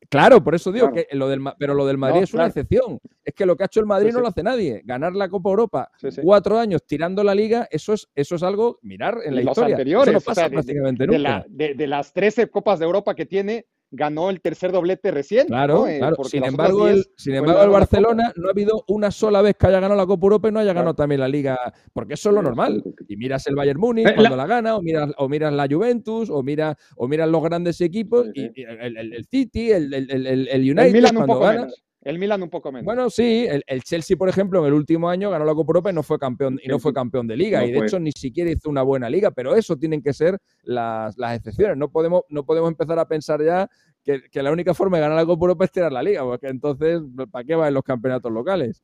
Claro, 0.09 0.43
por 0.43 0.55
eso 0.55 0.71
digo 0.71 0.89
claro. 0.89 1.07
que 1.07 1.15
lo 1.15 1.29
del 1.29 1.39
pero 1.59 1.75
lo 1.75 1.85
del 1.85 1.99
Madrid 1.99 2.17
no, 2.17 2.23
es 2.23 2.33
una 2.33 2.45
claro. 2.45 2.49
excepción. 2.49 2.99
Es 3.23 3.33
que 3.35 3.45
lo 3.45 3.55
que 3.55 3.63
ha 3.63 3.65
hecho 3.67 3.79
el 3.79 3.85
Madrid 3.85 4.09
sí, 4.09 4.13
no 4.13 4.19
sí. 4.19 4.21
lo 4.23 4.27
hace 4.29 4.43
nadie. 4.43 4.81
Ganar 4.83 5.13
la 5.13 5.29
Copa 5.29 5.51
Europa 5.51 5.91
sí, 5.97 6.09
cuatro 6.23 6.57
años 6.57 6.83
tirando 6.85 7.23
la 7.23 7.35
liga, 7.35 7.67
eso 7.69 7.93
es, 7.93 8.09
eso 8.15 8.35
es 8.35 8.41
algo 8.41 8.79
mirar 8.81 9.19
en 9.23 9.35
la 9.35 9.41
Los 9.41 9.51
historia. 9.51 9.75
Anteriores, 9.75 10.07
eso 10.07 10.19
no 10.19 10.21
pasa 10.21 10.31
o 10.31 10.43
sea, 10.45 10.49
prácticamente 10.49 11.03
de, 11.03 11.07
nunca. 11.07 11.17
De, 11.17 11.19
la, 11.19 11.45
de, 11.47 11.73
de, 11.75 11.87
las 11.87 12.11
13 12.11 12.49
Copas 12.49 12.79
de 12.79 12.85
Europa 12.85 13.13
que 13.13 13.27
tiene, 13.27 13.67
ganó 13.91 14.29
el 14.29 14.41
tercer 14.41 14.71
doblete 14.71 15.11
recién. 15.11 15.47
Claro, 15.47 15.79
¿no? 15.79 15.87
eh, 15.87 15.97
claro. 15.99 16.23
Sin 16.23 16.43
embargo, 16.43 16.87
el, 16.87 17.05
sin 17.17 17.35
embargo 17.35 17.63
el 17.63 17.69
Barcelona 17.69 18.31
no 18.35 18.47
ha 18.47 18.51
habido 18.51 18.83
una 18.87 19.11
sola 19.11 19.41
vez 19.41 19.55
que 19.57 19.67
haya 19.67 19.79
ganado 19.79 19.99
la 19.99 20.05
Copa 20.05 20.25
Europa 20.25 20.49
y 20.49 20.51
no 20.51 20.59
haya 20.59 20.73
ganado 20.73 20.95
claro. 20.95 21.03
también 21.03 21.21
la 21.21 21.27
Liga, 21.27 21.57
porque 21.93 22.13
eso 22.13 22.29
es 22.29 22.35
lo 22.35 22.41
normal. 22.41 22.83
Y 23.07 23.17
miras 23.17 23.47
el 23.47 23.55
Bayern 23.55 23.79
Múnich 23.79 24.07
eh, 24.07 24.13
cuando 24.15 24.35
la... 24.35 24.43
la, 24.43 24.47
gana, 24.47 24.75
o 24.75 24.81
miras, 24.81 25.11
o 25.17 25.29
miras 25.29 25.53
la 25.53 25.67
Juventus, 25.69 26.29
o 26.29 26.43
miras, 26.43 26.75
o 26.95 27.07
miras 27.07 27.29
los 27.29 27.43
grandes 27.43 27.81
equipos, 27.81 28.27
sí, 28.33 28.41
sí. 28.41 28.51
y, 28.55 28.61
el, 28.63 28.97
el, 28.97 29.13
el, 29.13 29.25
City, 29.25 29.71
el, 29.71 29.93
el 29.93 30.61
United, 30.61 30.93
Milan 30.93 31.15
cuando 31.15 31.39
gana. 31.39 31.67
El 32.01 32.17
Milan 32.17 32.41
un 32.41 32.49
poco 32.49 32.71
menos. 32.71 32.85
Bueno, 32.85 33.09
sí, 33.09 33.45
el, 33.49 33.61
el, 33.67 33.83
Chelsea, 33.83 34.15
por 34.15 34.29
ejemplo, 34.29 34.59
en 34.61 34.67
el 34.67 34.73
último 34.73 35.09
año 35.09 35.29
ganó 35.29 35.43
la 35.43 35.53
Copa 35.53 35.71
Europa 35.71 35.89
y 35.91 35.93
no 35.93 36.03
fue 36.03 36.17
campeón, 36.17 36.57
y 36.63 36.67
no 36.69 36.79
fue 36.79 36.93
campeón 36.93 37.27
de 37.27 37.35
liga. 37.35 37.59
No 37.59 37.67
y 37.67 37.71
de 37.71 37.77
fue. 37.77 37.87
hecho 37.87 37.99
ni 37.99 38.11
siquiera 38.11 38.49
hizo 38.49 38.69
una 38.69 38.83
buena 38.83 39.09
liga, 39.09 39.31
pero 39.31 39.53
eso 39.53 39.75
tienen 39.75 40.01
que 40.01 40.13
ser 40.13 40.37
las, 40.63 41.17
las 41.17 41.37
excepciones. 41.37 41.75
No 41.75 41.89
podemos, 41.91 42.23
no 42.29 42.45
podemos 42.45 42.69
empezar 42.69 42.99
a 42.99 43.07
pensar 43.07 43.43
ya 43.43 43.69
que, 44.03 44.21
que, 44.31 44.41
la 44.41 44.51
única 44.51 44.73
forma 44.73 44.97
de 44.97 45.01
ganar 45.01 45.17
la 45.17 45.25
Copa 45.25 45.43
Europa 45.43 45.65
es 45.65 45.71
tirar 45.71 45.91
la 45.91 46.01
liga, 46.01 46.23
porque 46.23 46.47
entonces, 46.47 47.01
¿para 47.31 47.43
qué 47.43 47.55
va 47.55 47.67
en 47.67 47.73
los 47.73 47.83
campeonatos 47.83 48.31
locales? 48.31 48.81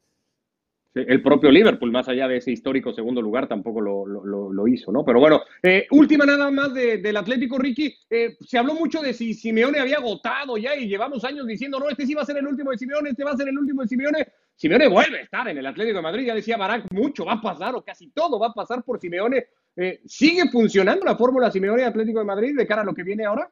El 0.96 1.22
propio 1.22 1.52
Liverpool, 1.52 1.92
más 1.92 2.08
allá 2.08 2.25
de 2.28 2.38
ese 2.38 2.52
histórico 2.52 2.94
segundo 2.94 3.22
lugar, 3.22 3.48
tampoco 3.48 3.82
lo, 3.82 4.06
lo, 4.06 4.68
hizo, 4.68 4.92
¿no? 4.94 5.04
Pero 5.04 5.20
bueno, 5.20 5.42
eh, 5.62 5.86
última 5.92 6.25
nada 6.25 6.50
más 6.50 6.74
de, 6.74 7.00
del 7.00 7.18
Atlético, 7.18 7.58
Ricky. 7.58 7.94
Eh, 8.10 8.38
se 8.40 8.58
habló 8.58 8.74
mucho 8.74 9.02
de 9.02 9.14
si 9.14 9.34
Simeone 9.34 9.80
había 9.80 9.98
agotado 9.98 10.58
ya 10.58 10.75
y 10.75 10.88
llevamos 10.88 11.24
años 11.25 11.46
diciendo, 11.46 11.80
no, 11.80 11.90
este 11.90 12.06
sí 12.06 12.14
va 12.14 12.22
a 12.22 12.25
ser 12.25 12.38
el 12.38 12.48
último 12.48 12.72
de 12.72 12.78
Simeone, 12.78 13.10
este 13.10 13.25
va 13.25 13.32
a 13.32 13.38
ser 13.38 13.50
el 13.50 13.58
último 13.58 13.82
de 13.82 13.88
Simeone. 13.90 14.28
Simeone 14.56 14.88
vuelve 14.88 15.20
a 15.20 15.24
estar 15.24 15.48
en 15.50 15.58
el 15.58 15.66
Atlético 15.66 15.98
de 15.98 16.04
Madrid, 16.04 16.28
ya 16.28 16.34
decía 16.34 16.56
Barak, 16.56 16.90
mucho 16.92 17.25
va 17.25 17.34
a 17.34 17.42
pasar 17.42 17.75
o 17.75 17.84
casi 17.84 18.12
todo 18.12 18.40
va 18.40 18.48
a 18.48 18.54
pasar 18.54 18.84
por 18.84 19.00
Simeone. 19.00 19.48
Eh, 19.75 20.00
¿Sigue 20.06 20.50
funcionando 20.50 21.04
la 21.06 21.18
fórmula 21.18 21.52
Simeone 21.52 21.84
Atlético 21.84 22.20
de 22.20 22.25
Madrid 22.25 22.56
de 22.58 22.66
cara 22.66 22.84
a 22.84 22.86
lo 22.86 22.94
que 22.94 23.04
viene 23.04 23.25
ahora? 23.25 23.52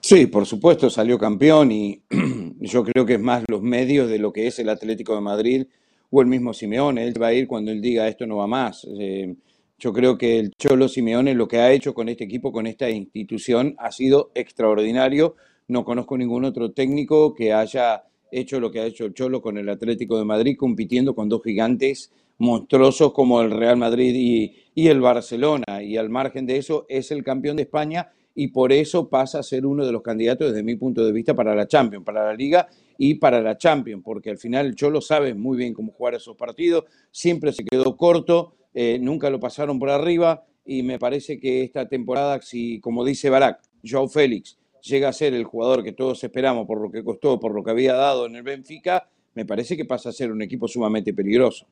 Sí, 0.00 0.26
por 0.26 0.46
supuesto, 0.46 0.90
salió 0.90 1.16
campeón 1.16 1.70
y 1.70 2.02
yo 2.58 2.82
creo 2.82 3.06
que 3.06 3.14
es 3.14 3.20
más 3.20 3.44
los 3.48 3.62
medios 3.62 4.10
de 4.10 4.18
lo 4.18 4.32
que 4.32 4.48
es 4.48 4.58
el 4.58 4.68
Atlético 4.68 5.14
de 5.14 5.20
Madrid 5.20 5.66
o 6.10 6.20
el 6.20 6.26
mismo 6.26 6.52
Simeone, 6.52 7.04
él 7.04 7.20
va 7.20 7.28
a 7.28 7.34
ir 7.34 7.46
cuando 7.46 7.70
él 7.70 7.80
diga 7.80 8.08
esto 8.08 8.26
no 8.26 8.36
va 8.36 8.46
más. 8.46 8.86
Eh, 8.98 9.34
Yo 9.78 9.92
creo 9.92 10.18
que 10.18 10.40
el 10.40 10.50
Cholo 10.58 10.88
Simeone 10.88 11.34
lo 11.34 11.46
que 11.46 11.58
ha 11.58 11.70
hecho 11.70 11.94
con 11.94 12.08
este 12.08 12.24
equipo, 12.24 12.50
con 12.50 12.66
esta 12.66 12.90
institución, 12.90 13.76
ha 13.78 13.92
sido 13.92 14.32
extraordinario. 14.34 15.36
No 15.68 15.84
conozco 15.84 16.18
ningún 16.18 16.44
otro 16.44 16.72
técnico 16.72 17.32
que 17.32 17.52
haya 17.52 18.02
hecho 18.32 18.58
lo 18.58 18.70
que 18.70 18.80
ha 18.80 18.86
hecho 18.86 19.04
el 19.04 19.14
Cholo 19.14 19.40
con 19.40 19.56
el 19.56 19.68
Atlético 19.68 20.18
de 20.18 20.24
Madrid, 20.24 20.56
compitiendo 20.58 21.14
con 21.14 21.28
dos 21.28 21.42
gigantes 21.44 22.10
monstruosos 22.38 23.12
como 23.12 23.40
el 23.40 23.50
Real 23.50 23.76
Madrid 23.76 24.14
y, 24.16 24.54
y, 24.74 24.88
el 24.88 25.00
Barcelona. 25.00 25.82
Y 25.82 25.96
al 25.96 26.08
margen 26.08 26.46
de 26.46 26.56
eso, 26.56 26.86
es 26.88 27.10
el 27.10 27.22
campeón 27.22 27.56
de 27.56 27.62
España 27.62 28.10
y 28.34 28.48
por 28.48 28.72
eso 28.72 29.08
pasa 29.08 29.40
a 29.40 29.42
ser 29.42 29.66
uno 29.66 29.84
de 29.86 29.92
los 29.92 30.02
candidatos, 30.02 30.48
desde 30.48 30.62
mi 30.62 30.76
punto 30.76 31.04
de 31.04 31.12
vista, 31.12 31.34
para 31.34 31.54
la 31.54 31.66
Champions, 31.66 32.04
para 32.04 32.24
la 32.24 32.34
Liga 32.34 32.68
y 32.98 33.14
para 33.14 33.40
la 33.40 33.56
Champions, 33.56 34.02
porque 34.04 34.28
al 34.28 34.38
final 34.38 34.66
el 34.66 34.74
Cholo 34.74 35.00
sabe 35.00 35.32
muy 35.32 35.56
bien 35.56 35.72
cómo 35.72 35.92
jugar 35.92 36.14
esos 36.14 36.36
partidos, 36.36 36.84
siempre 37.10 37.52
se 37.52 37.64
quedó 37.64 37.96
corto 37.96 38.56
eh, 38.74 38.98
nunca 39.00 39.30
lo 39.30 39.40
pasaron 39.40 39.78
por 39.78 39.90
arriba 39.90 40.44
y 40.64 40.82
me 40.82 40.98
parece 40.98 41.40
que 41.40 41.64
esta 41.64 41.88
temporada, 41.88 42.40
si 42.42 42.78
como 42.80 43.04
dice 43.04 43.30
Barak, 43.30 43.60
Joe 43.84 44.08
Félix 44.08 44.58
llega 44.82 45.08
a 45.08 45.12
ser 45.12 45.34
el 45.34 45.42
jugador 45.42 45.82
que 45.82 45.92
todos 45.92 46.22
esperamos 46.22 46.66
por 46.66 46.80
lo 46.80 46.88
que 46.88 47.02
costó, 47.02 47.40
por 47.40 47.52
lo 47.54 47.64
que 47.64 47.70
había 47.70 47.94
dado 47.94 48.26
en 48.26 48.36
el 48.36 48.42
Benfica, 48.42 49.08
me 49.34 49.44
parece 49.44 49.76
que 49.76 49.84
pasa 49.84 50.10
a 50.10 50.12
ser 50.12 50.30
un 50.30 50.42
equipo 50.42 50.68
sumamente 50.68 51.12
peligroso. 51.12 51.66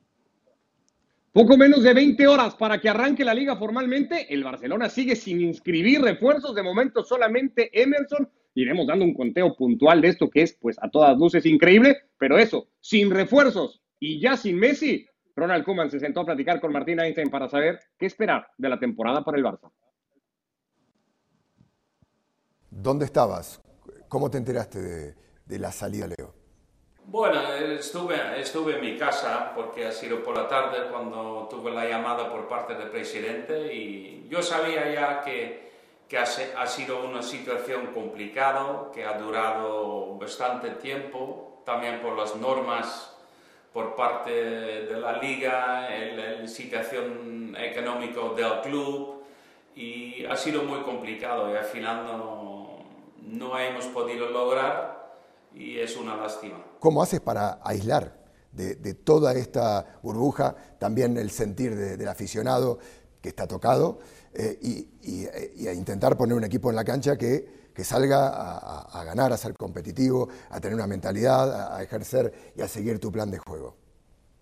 Poco 1.31 1.55
menos 1.55 1.83
de 1.83 1.93
20 1.93 2.27
horas 2.27 2.55
para 2.55 2.81
que 2.81 2.89
arranque 2.89 3.23
la 3.23 3.33
liga 3.33 3.55
formalmente. 3.55 4.33
El 4.33 4.43
Barcelona 4.43 4.89
sigue 4.89 5.15
sin 5.15 5.39
inscribir 5.39 6.01
refuerzos. 6.01 6.55
De 6.55 6.63
momento 6.63 7.03
solamente 7.03 7.69
Emerson. 7.71 8.27
Iremos 8.57 8.87
dando 8.87 9.05
un 9.05 9.13
conteo 9.13 9.55
puntual 9.55 10.01
de 10.01 10.07
esto 10.07 10.31
que 10.31 10.41
es, 10.41 10.53
pues, 10.59 10.77
a 10.81 10.89
todas 10.89 11.15
luces 11.15 11.45
increíble. 11.45 11.95
Pero 12.17 12.39
eso, 12.39 12.69
sin 12.79 13.11
refuerzos 13.11 13.83
y 13.99 14.19
ya 14.19 14.35
sin 14.35 14.57
Messi, 14.57 15.05
Ronald 15.35 15.63
Koeman 15.63 15.91
se 15.91 15.99
sentó 15.99 16.21
a 16.21 16.25
platicar 16.25 16.59
con 16.59 16.71
Martín 16.71 16.99
Einstein 16.99 17.29
para 17.29 17.47
saber 17.47 17.79
qué 17.99 18.07
esperar 18.07 18.47
de 18.57 18.69
la 18.69 18.79
temporada 18.79 19.23
para 19.23 19.37
el 19.37 19.43
Barça. 19.43 19.71
¿Dónde 22.71 23.05
estabas? 23.05 23.61
¿Cómo 24.07 24.31
te 24.31 24.39
enteraste 24.39 24.79
de, 25.45 25.59
la 25.59 25.71
salida, 25.71 26.07
Leo? 26.07 26.33
Bueno, 27.05 27.39
estuve, 27.53 28.41
estuve 28.41 28.77
en 28.77 28.81
mi 28.81 28.97
casa 28.97 29.51
porque 29.55 29.85
ha 29.85 29.91
sido 29.91 30.23
por 30.23 30.35
la 30.35 30.47
tarde 30.47 30.89
cuando 30.89 31.47
tuve 31.47 31.71
la 31.71 31.87
llamada 31.87 32.31
por 32.31 32.47
parte 32.47 32.73
del 32.73 32.89
presidente 32.89 33.71
y 33.71 34.27
yo 34.27 34.41
sabía 34.41 34.91
ya 34.91 35.21
que, 35.21 35.66
que 36.07 36.17
ha, 36.17 36.23
ha 36.23 36.67
sido 36.67 37.05
una 37.05 37.21
situación 37.21 37.87
complicada, 37.93 38.91
que 38.93 39.05
ha 39.05 39.17
durado 39.17 40.17
bastante 40.17 40.71
tiempo, 40.71 41.61
también 41.65 42.01
por 42.01 42.17
las 42.17 42.35
normas 42.35 43.13
por 43.73 43.95
parte 43.95 44.31
de 44.31 44.99
la 44.99 45.21
liga, 45.21 45.87
la 46.15 46.47
situación 46.47 47.55
económica 47.59 48.21
del 48.35 48.61
club 48.61 49.21
y 49.75 50.25
ha 50.25 50.35
sido 50.35 50.63
muy 50.63 50.81
complicado 50.81 51.51
y 51.51 51.55
al 51.55 51.65
final 51.65 52.05
no, 52.05 52.79
no 53.21 53.59
hemos 53.59 53.85
podido 53.85 54.29
lograr 54.29 55.13
y 55.53 55.77
es 55.77 55.95
una 55.95 56.15
lástima. 56.15 56.63
¿Cómo 56.79 57.03
haces 57.03 57.19
para 57.19 57.59
aislar 57.63 58.17
de, 58.51 58.75
de 58.75 58.95
toda 58.95 59.33
esta 59.33 59.99
burbuja 60.01 60.55
también 60.79 61.17
el 61.17 61.29
sentir 61.29 61.75
del 61.75 62.07
aficionado 62.07 62.79
que 63.21 63.29
está 63.29 63.47
tocado 63.47 63.99
eh, 64.33 64.59
y, 64.61 64.87
y, 65.03 65.67
a 65.67 65.73
intentar 65.73 66.17
poner 66.17 66.35
un 66.35 66.43
equipo 66.43 66.69
en 66.69 66.75
la 66.75 66.83
cancha 66.83 67.17
que 67.17 67.57
que 67.77 67.83
salga 67.83 68.29
a, 68.91 69.03
ganar, 69.03 69.31
a 69.31 69.37
ser 69.37 69.53
competitivo, 69.53 70.27
a 70.49 70.59
tener 70.59 70.73
una 70.73 70.87
mentalidad, 70.87 71.75
a, 71.75 71.83
ejercer 71.83 72.51
y 72.55 72.63
a 72.63 72.67
seguir 72.67 72.99
tu 72.99 73.11
plan 73.11 73.29
de 73.29 73.37
juego. 73.37 73.75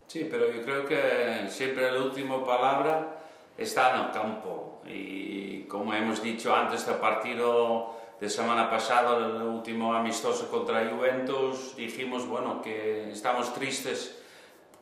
Sí, 0.08 0.26
pero 0.32 0.50
yo 0.50 0.64
creo 0.64 0.86
que 0.86 1.50
siempre 1.50 1.92
la 1.92 2.02
última 2.02 2.42
palabra 2.46 3.18
está 3.58 3.94
en 3.94 4.06
el 4.06 4.12
campo. 4.12 4.82
Y 4.86 5.64
como 5.64 5.94
hemos 5.94 6.24
dicho 6.24 6.56
antes 6.56 6.86
del 6.86 6.96
partido 6.96 7.98
de 8.22 8.30
semana 8.30 8.70
pasada, 8.70 9.18
el 9.18 9.42
último 9.42 9.94
amistoso 9.94 10.50
contra 10.50 10.90
Juventus, 10.90 11.76
dijimos 11.76 12.26
bueno, 12.30 12.62
que 12.62 13.12
estamos 13.12 13.54
tristes 13.54 14.18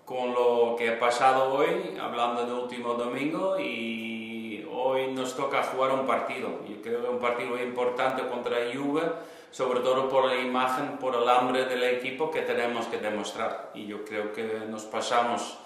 con 0.06 0.32
lo 0.32 0.76
que 0.78 0.90
ha 0.90 1.00
pasado 1.00 1.56
hoy, 1.56 1.98
hablando 2.00 2.46
del 2.46 2.54
último 2.54 2.94
domingo, 2.94 3.58
y 3.58 4.23
hoy 4.94 5.12
nos 5.12 5.36
toca 5.36 5.64
jugar 5.64 5.92
un 5.92 6.06
partido. 6.06 6.50
Yo 6.68 6.82
creo 6.82 7.02
que 7.02 7.10
un 7.10 7.20
partido 7.20 7.62
importante 7.62 8.28
contra 8.28 8.58
Juve, 8.74 9.02
sobre 9.52 9.80
todo 9.82 10.08
por 10.10 10.26
la 10.26 10.36
imagen, 10.36 10.98
por 10.98 11.16
el 11.16 11.28
hambre 11.28 11.66
del 11.66 11.84
equipo 11.84 12.32
que 12.32 12.42
tenemos 12.42 12.86
que 12.88 12.98
demostrar. 12.98 13.72
Y 13.74 13.88
yo 13.88 14.06
creo 14.06 14.32
que 14.32 14.44
nos 14.70 14.84
pasamos 14.84 15.58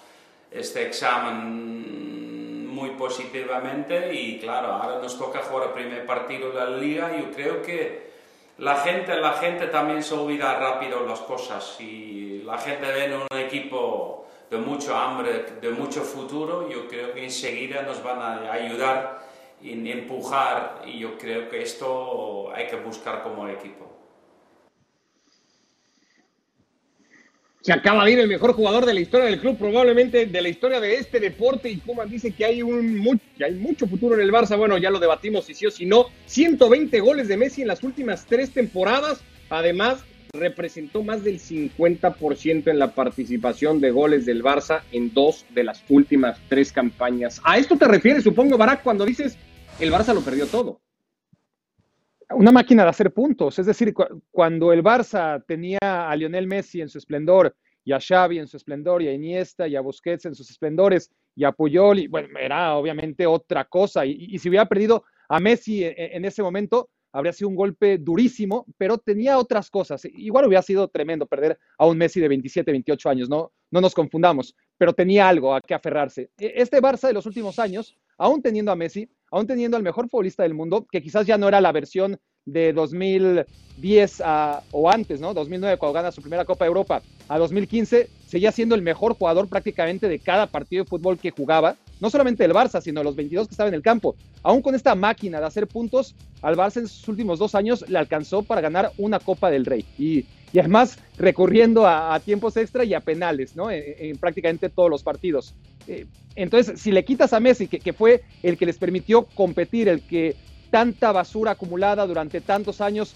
este 0.52 0.88
examen 0.88 2.68
muy 2.68 2.92
positivamente 2.92 4.14
y 4.14 4.40
claro, 4.40 4.74
ahora 4.74 5.00
nos 5.02 5.18
toca 5.18 5.40
jugar 5.40 5.70
el 5.70 5.74
primer 5.74 6.06
partido 6.06 6.52
de 6.52 6.56
la 6.56 6.70
liga 6.70 7.18
yo 7.18 7.32
creo 7.32 7.62
que 7.64 8.08
la 8.60 8.76
gente, 8.76 9.16
la 9.16 9.34
gente 9.34 9.68
también 9.68 10.04
se 10.04 10.14
olvida 10.14 10.60
rápido 10.60 11.06
las 11.06 11.20
cosas 11.20 11.76
y 11.80 12.44
la 12.46 12.58
gente 12.60 12.86
ve 12.86 13.06
en 13.06 13.14
un 13.16 13.38
equipo 13.38 14.27
de 14.50 14.58
mucho 14.58 14.96
hambre, 14.96 15.46
de 15.62 15.70
mucho 15.70 16.02
futuro, 16.02 16.70
yo 16.70 16.88
creo 16.88 17.14
que 17.14 17.24
enseguida 17.24 17.82
nos 17.82 18.02
van 18.02 18.20
a 18.20 18.52
ayudar 18.52 19.28
en 19.62 19.86
empujar 19.88 20.84
y 20.86 21.00
yo 21.00 21.18
creo 21.18 21.50
que 21.50 21.62
esto 21.62 22.52
hay 22.54 22.68
que 22.68 22.78
buscar 22.78 23.24
como 23.24 23.48
equipo. 23.48 23.98
Se 27.62 27.74
acaba 27.74 28.06
de 28.06 28.12
ir 28.14 28.20
el 28.20 28.30
mejor 28.30 28.54
jugador 28.54 28.86
de 28.86 28.94
la 28.94 29.02
historia 29.02 29.26
del 29.26 29.42
club, 29.42 29.58
probablemente 29.58 30.26
de 30.26 30.42
la 30.42 30.48
historia 30.48 30.80
de 30.80 30.96
este 30.96 31.20
deporte. 31.20 31.70
Y 31.70 31.80
Kuman 31.80 32.10
dice 32.10 32.32
que 32.32 32.46
hay, 32.46 32.62
un, 32.62 33.20
que 33.38 33.44
hay 33.44 33.56
mucho 33.56 33.88
futuro 33.88 34.16
en 34.16 34.22
el 34.22 34.32
Barça. 34.32 34.58
Bueno, 34.58 34.78
ya 34.78 34.90
lo 34.90 35.00
debatimos 35.00 35.44
si 35.44 35.54
sí 35.54 35.66
o 35.66 35.72
si 35.72 35.86
no. 35.86 36.06
120 36.28 36.98
goles 37.02 37.28
de 37.28 37.36
Messi 37.36 37.64
en 37.64 37.68
las 37.68 37.84
últimas 37.84 38.26
tres 38.26 38.54
temporadas. 38.54 39.20
Además, 39.50 40.06
representó 40.34 41.04
más 41.04 41.24
del 41.24 41.40
50% 41.40 42.68
en 42.68 42.80
la 42.80 42.94
participación 42.94 43.80
de 43.80 43.92
goles 43.92 44.26
del 44.26 44.44
Barça 44.44 44.82
en 44.92 45.14
dos 45.14 45.46
de 45.54 45.64
las 45.64 45.84
últimas 45.90 46.40
tres 46.50 46.72
campañas. 46.72 47.42
¿A 47.44 47.58
esto 47.58 47.78
te 47.78 47.88
refieres, 47.88 48.24
supongo, 48.24 48.58
Barak, 48.58 48.84
cuando 48.84 49.06
dices 49.06 49.38
el 49.80 49.92
Barça 49.92 50.14
lo 50.14 50.22
perdió 50.22 50.48
todo? 50.48 50.82
Una 52.30 52.52
máquina 52.52 52.84
de 52.84 52.90
hacer 52.90 53.14
puntos, 53.14 53.58
es 53.58 53.66
decir, 53.66 53.94
cuando 54.32 54.74
el 54.74 54.84
Barça 54.84 55.44
tenía 55.48 55.80
a 55.82 56.16
Lionel 56.16 56.48
Messi 56.48 56.82
en 56.82 56.90
su 56.90 56.98
esplendor 56.98 57.56
y 57.86 57.94
a 57.94 58.00
Xavi 58.00 58.40
en 58.40 58.48
su 58.48 58.58
esplendor 58.58 59.02
y 59.02 59.08
a 59.08 59.14
Iniesta 59.14 59.66
y 59.68 59.78
a 59.78 59.82
Busquets 59.82 60.26
en 60.26 60.36
sus 60.36 60.50
esplendores 60.52 61.10
y 61.36 61.46
a 61.46 61.54
Puyol, 61.54 62.00
y, 62.00 62.08
bueno, 62.08 62.38
era 62.38 62.76
obviamente 62.76 63.26
otra 63.26 63.66
cosa. 63.66 64.06
Y, 64.06 64.38
si 64.40 64.50
hubiera 64.50 64.66
perdido 64.66 65.06
a 65.30 65.40
Messi 65.40 65.84
en 65.86 66.26
ese 66.26 66.42
momento, 66.42 66.90
habría 67.18 67.34
sido 67.34 67.50
un 67.50 67.56
golpe 67.56 67.98
durísimo, 67.98 68.68
pero 68.78 69.00
tenía 69.00 69.40
otras 69.40 69.72
cosas. 69.72 70.06
Igual 70.06 70.46
hubiera 70.46 70.62
sido 70.62 70.88
tremendo 70.88 71.26
perder 71.26 71.58
a 71.80 71.88
un 71.88 71.98
Messi 71.98 72.20
de 72.20 72.28
27, 72.28 72.72
28 72.72 73.10
años, 73.10 73.28
no, 73.28 73.52
no 73.72 73.82
nos 73.82 73.96
confundamos, 73.96 74.56
pero 74.78 74.94
tenía 74.94 75.28
algo 75.28 75.56
a 75.56 75.62
que 75.62 75.74
aferrarse. 75.74 76.30
E, 76.38 76.54
este 76.58 76.80
Barça 76.80 77.08
de 77.08 77.14
los 77.14 77.26
últimos 77.26 77.58
años, 77.58 77.98
aún 78.20 78.44
teniendo 78.44 78.72
a 78.72 78.76
Messi, 78.76 79.10
aún 79.32 79.48
teniendo 79.48 79.78
al 79.78 79.82
mejor 79.82 80.08
futbolista 80.10 80.44
del 80.44 80.54
mundo, 80.54 80.86
que 80.92 81.02
quizás 81.02 81.26
ya 81.26 81.40
no 81.40 81.48
era 81.48 81.60
la 81.60 81.72
versión 81.72 82.20
de 82.46 82.72
2010 82.72 84.22
o 84.72 84.92
antes, 84.92 85.20
¿no? 85.20 85.34
2009 85.34 85.78
cuando 85.80 85.94
gana 85.94 86.12
su 86.12 86.22
primera 86.22 86.46
Copa 86.46 86.66
de 86.66 86.70
Europa, 86.70 87.02
a 87.28 87.40
2015 87.40 88.10
seguía 88.28 88.52
siendo 88.52 88.76
el 88.76 88.84
mejor 88.84 89.16
jugador 89.16 89.50
prácticamente 89.50 90.08
de 90.08 90.20
cada 90.20 90.46
partido 90.46 90.84
de 90.84 90.90
fútbol 90.90 91.18
que 91.18 91.32
jugaba, 91.32 91.78
no 92.00 92.10
solamente 92.10 92.44
del 92.44 92.54
Barça, 92.54 92.82
sino 92.82 93.04
los 93.04 93.16
22 93.16 93.48
que 93.48 93.54
estaban 93.54 93.74
en 93.74 93.76
el 93.76 93.82
campo. 93.82 94.16
Aún 94.44 94.62
con 94.62 94.76
esta 94.76 94.96
máquina 94.96 95.40
de 95.40 95.46
hacer 95.46 95.68
puntos, 95.68 96.16
al 96.42 96.56
Barça 96.56 96.78
en 96.78 96.88
sus 96.88 97.08
últimos 97.08 97.40
dos 97.40 97.56
años 97.56 97.86
le 97.88 97.98
alcanzó 97.98 98.44
para 98.44 98.62
ganar 98.62 98.92
una 98.98 99.20
Copa 99.20 99.50
del 99.50 99.66
Rey. 99.66 99.86
Y, 99.98 100.26
además 100.58 100.98
recurriendo 101.18 101.86
a, 101.86 102.20
tiempos 102.20 102.58
extra 102.58 102.84
y 102.84 102.94
a 102.94 103.02
penales, 103.02 103.56
¿no? 103.56 103.70
En, 103.70 104.18
prácticamente 104.18 104.70
todos 104.70 104.90
los 104.90 105.04
partidos. 105.04 105.54
Eh, 105.88 106.06
entonces, 106.36 106.80
si 106.80 106.92
le 106.92 107.06
quitas 107.06 107.34
a 107.34 107.40
Messi, 107.40 107.68
que 107.68 107.94
fue 107.94 108.24
el 108.44 108.58
que 108.58 108.66
les 108.66 108.78
permitió 108.78 109.26
competir, 109.36 109.88
el 109.88 110.02
que 110.02 110.36
tanta 110.70 111.12
basura 111.12 111.52
acumulada 111.52 112.06
durante 112.06 112.42
tantos 112.42 112.82
años 112.82 113.16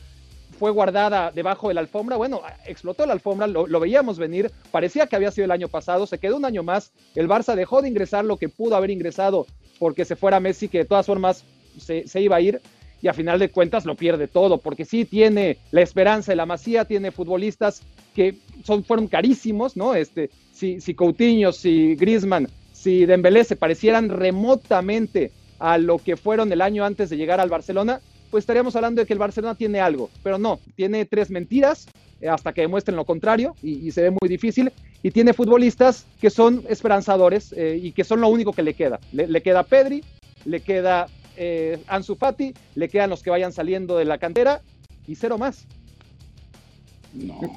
fue 0.58 0.72
guardada 0.72 1.32
debajo 1.32 1.68
de 1.68 1.74
la 1.74 1.82
alfombra. 1.82 2.18
Bueno, 2.18 2.42
explotó 2.66 3.06
la 3.06 3.14
alfombra, 3.14 3.48
lo, 3.48 3.80
veíamos 3.80 4.18
venir, 4.18 4.52
parecía 4.72 5.08
que 5.08 5.16
había 5.16 5.32
sido 5.32 5.46
el 5.46 5.52
año 5.52 5.68
pasado, 5.68 6.06
se 6.06 6.20
quedó 6.20 6.38
un 6.38 6.46
año 6.46 6.64
más, 6.64 6.92
el 7.16 7.28
Barça 7.28 7.56
dejó 7.56 7.82
de 7.82 7.90
ingresar 7.90 8.26
lo 8.26 8.38
que 8.38 8.50
pudo 8.50 8.76
haber 8.76 8.92
ingresado 8.92 9.48
porque 9.80 10.06
se 10.06 10.16
fuera 10.16 10.40
Messi, 10.40 10.68
que 10.68 10.80
de 10.80 10.86
todas 10.86 11.06
formas 11.06 11.44
se, 11.80 12.06
iba 12.22 12.36
a 12.36 12.42
ir, 12.42 12.62
y 13.02 13.08
a 13.08 13.14
final 13.14 13.40
de 13.40 13.50
cuentas 13.50 13.86
lo 13.86 13.96
pierde 13.96 14.28
todo, 14.28 14.60
porque 14.60 14.86
sí 14.86 15.06
tiene 15.06 15.58
la 15.72 15.82
esperanza 15.82 16.32
de 16.32 16.36
la 16.36 16.46
Masía, 16.46 16.86
tiene 16.86 17.12
futbolistas 17.12 17.82
que 18.14 18.36
son, 18.64 18.84
fueron 18.84 19.08
carísimos, 19.08 19.76
¿no? 19.76 19.96
Este, 19.96 20.30
si, 20.54 20.80
si 20.82 20.94
Coutinho, 20.94 21.52
si 21.52 21.96
Griezmann, 21.96 22.48
si 22.74 23.06
Dembélé 23.08 23.44
se 23.44 23.56
parecieran 23.56 24.10
remotamente 24.10 25.32
a 25.58 25.78
lo 25.78 25.98
que 25.98 26.18
fueron 26.18 26.52
el 26.52 26.62
año 26.62 26.84
antes 26.84 27.10
de 27.10 27.18
llegar 27.18 27.40
al 27.40 27.50
Barcelona, 27.50 28.02
pues 28.32 28.44
estaríamos 28.44 28.76
hablando 28.76 29.02
de 29.02 29.06
que 29.06 29.14
el 29.14 29.20
Barcelona 29.20 29.56
tiene 29.56 29.82
algo, 29.82 30.10
pero 30.24 30.38
no, 30.38 30.60
tiene 30.76 31.06
tres 31.06 31.30
mentiras 31.30 31.88
eh, 32.22 32.30
hasta 32.30 32.54
que 32.54 32.62
demuestren 32.62 32.96
lo 32.96 33.06
contrario 33.06 33.56
y, 33.62 33.92
se 33.92 34.04
ve 34.04 34.12
muy 34.12 34.30
difícil. 34.30 34.72
y 35.04 35.12
tiene 35.12 35.34
futbolistas 35.34 36.08
que 36.20 36.30
son 36.30 36.64
esperanzadores 36.70 37.54
eh, 37.58 37.80
y 37.82 37.92
que 37.92 38.04
son 38.04 38.22
lo 38.22 38.30
único 38.30 38.54
que 38.54 38.64
le 38.64 38.74
queda. 38.74 39.00
Le, 39.12 39.42
queda 39.42 39.64
Pedri, 39.64 40.04
le 40.46 40.62
queda 40.62 41.08
eh, 41.36 41.80
Ansu 41.88 42.16
Fati, 42.16 42.54
le 42.76 42.88
quedan 42.88 43.10
los 43.10 43.22
que 43.22 43.30
vayan 43.30 43.52
saliendo 43.52 43.98
de 43.98 44.06
la 44.06 44.18
cantera 44.18 44.62
y 45.08 45.16
cero 45.16 45.38
más. 45.38 45.68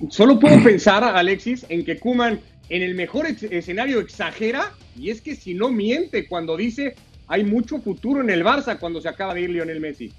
Solo 0.08 0.40
puedo 0.40 0.60
pensar, 0.64 1.04
Alexis, 1.04 1.64
en 1.68 1.84
que 1.84 1.98
Kuman 1.98 2.40
en 2.68 2.82
el 2.82 2.94
mejor 2.94 3.26
escenario 3.26 4.00
exagera 4.00 4.72
y 4.98 5.10
es 5.10 5.20
que 5.20 5.36
si 5.36 5.54
no 5.54 5.68
miente 5.68 6.26
cuando 6.26 6.56
dice 6.56 6.94
hay 7.26 7.44
mucho 7.44 7.78
futuro 7.78 8.20
en 8.20 8.30
el 8.30 8.44
Barça 8.44 8.78
cuando 8.78 9.00
se 9.00 9.08
acaba 9.08 9.34
de 9.34 9.42
ir 9.42 9.50
Lionel 9.50 9.80
Messi. 9.80 10.12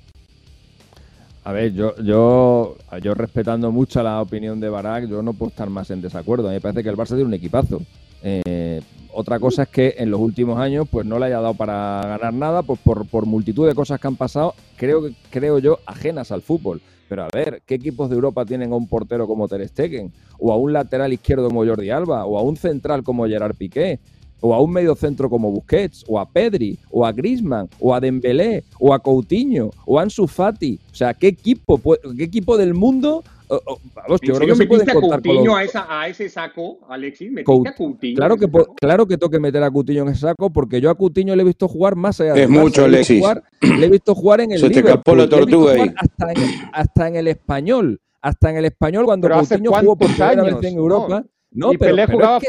A 1.46 1.52
ver, 1.52 1.74
yo, 1.74 1.96
yo, 1.98 2.76
yo 3.04 3.14
respetando 3.14 3.72
mucho 3.72 4.02
la 4.02 4.20
opinión 4.20 4.60
de 4.60 4.68
Barak, 4.68 5.08
yo 5.08 5.22
no 5.22 5.34
puedo 5.34 5.52
estar 5.52 5.70
más 5.70 5.92
en 5.92 6.02
desacuerdo. 6.02 6.48
A 6.48 6.50
mí 6.50 6.56
me 6.56 6.62
parece 6.62 6.82
que 6.82 6.90
el 6.90 6.98
Barça 6.98 7.10
tiene 7.10 7.26
un 7.26 7.36
equipazo. 7.36 7.84
Eh, 8.24 8.82
otra 9.14 9.40
cosa 9.40 9.62
es 9.64 9.70
que 9.70 9.94
en 10.00 10.10
los 10.10 10.20
últimos 10.20 10.58
años 10.58 10.88
pues 10.90 11.06
no 11.06 11.20
le 11.20 11.28
haya 11.28 11.40
dado 11.40 11.54
para 11.54 12.02
ganar 12.04 12.34
nada 12.34 12.64
pues 12.64 12.80
por, 12.80 13.08
por 13.08 13.28
multitud 13.28 13.68
de 13.68 13.76
cosas 13.76 14.00
que 14.00 14.08
han 14.08 14.16
pasado, 14.16 14.56
creo, 14.76 15.04
creo 15.30 15.60
yo, 15.60 15.78
ajenas 15.86 16.32
al 16.32 16.42
fútbol. 16.42 16.82
Pero 17.08 17.24
a 17.24 17.28
ver, 17.32 17.62
¿qué 17.68 17.76
equipos 17.76 18.10
de 18.10 18.16
Europa 18.16 18.44
tienen 18.44 18.74
a 18.74 18.76
un 18.76 18.88
portero 18.88 19.28
como 19.28 19.48
Ter 19.48 19.68
Stegen? 19.68 20.12
¿O 20.40 20.52
a 20.52 20.58
un 20.58 20.74
lateral 20.74 21.14
izquierdo 21.14 21.50
como 21.50 21.64
Jordi 21.64 21.92
Alba? 21.92 22.26
¿O 22.26 22.40
a 22.40 22.42
un 22.42 22.58
central 22.58 23.04
como 23.04 23.28
Gerard 23.28 23.56
Piqué? 23.56 24.00
O 24.42 24.54
a 24.54 24.62
un 24.62 24.72
mediocentro 24.72 25.30
como 25.30 25.52
Busquets, 25.52 26.04
o 26.08 26.20
a 26.20 26.30
Pedri, 26.30 26.78
o 26.92 27.06
a 27.06 27.12
Griezmann, 27.12 27.70
o 27.80 27.94
a 27.94 28.00
Dembélé, 28.00 28.64
o 28.80 28.94
a 28.94 29.00
Coutinho, 29.00 29.72
o 29.86 30.00
a 30.00 30.04
Ansu 30.04 30.28
Fati. 30.28 30.80
O 30.92 30.96
sea, 30.96 31.14
¿qué 31.14 31.28
equipo, 31.28 31.80
qué 32.18 32.24
equipo 32.24 32.58
del 32.58 32.74
mundo 32.74 33.24
vamos, 33.50 34.22
yo 34.22 34.34
creo 34.36 34.48
que 34.48 34.56
se 34.56 34.66
pueden 34.66 34.88
contar 34.88 35.22
Coutinho 35.22 35.56
a, 35.56 35.64
esa, 35.64 35.86
a, 35.90 36.08
ese 36.08 36.30
saco, 36.30 36.80
Alexis? 36.90 37.32
¿Metiste 37.32 37.70
a 37.70 37.76
Coutinho? 37.76 38.16
Claro 38.16 38.38
que, 38.38 38.48
claro 38.76 39.08
que 39.08 39.18
tengo 39.18 39.30
que 39.30 39.40
meter 39.40 39.64
a 39.64 39.72
Coutinho 39.72 40.04
en 40.04 40.10
ese 40.10 40.22
saco 40.22 40.50
porque 40.50 40.82
yo 40.82 40.90
a 40.90 40.96
Coutinho 40.96 41.36
le 41.36 41.42
he 41.42 41.46
visto 41.46 41.68
jugar 41.68 41.96
más 41.96 42.20
allá 42.22 42.34
de 42.34 42.44
Es 42.44 42.50
mucho, 42.50 42.86
Alexis. 42.86 43.24
le 43.62 43.86
he 43.86 43.90
visto 43.90 44.16
jugar 44.16 44.42
en 44.42 44.52
el 44.54 44.60
Se 44.60 44.70
Liverpool, 44.70 45.18
la 45.18 45.30
tortuga 45.30 45.74
ahí. 45.74 45.92
Hasta 45.96 46.32
en, 46.32 46.50
hasta 46.74 47.08
en 47.08 47.16
el 47.16 47.28
español. 47.28 48.02
Hasta 48.22 48.50
en 48.50 48.58
el 48.58 48.66
español 48.66 49.06
cuando 49.06 49.30
Coutinho 49.30 49.72
jugó 49.72 49.96
por 49.96 50.08
primera 50.08 50.44
vez 50.44 50.64
en 50.64 50.78
Europa. 50.78 51.20
No, 51.22 51.26
y 51.52 51.78
pero, 51.78 51.96
Pelé 51.96 52.06
jugaba 52.08 52.40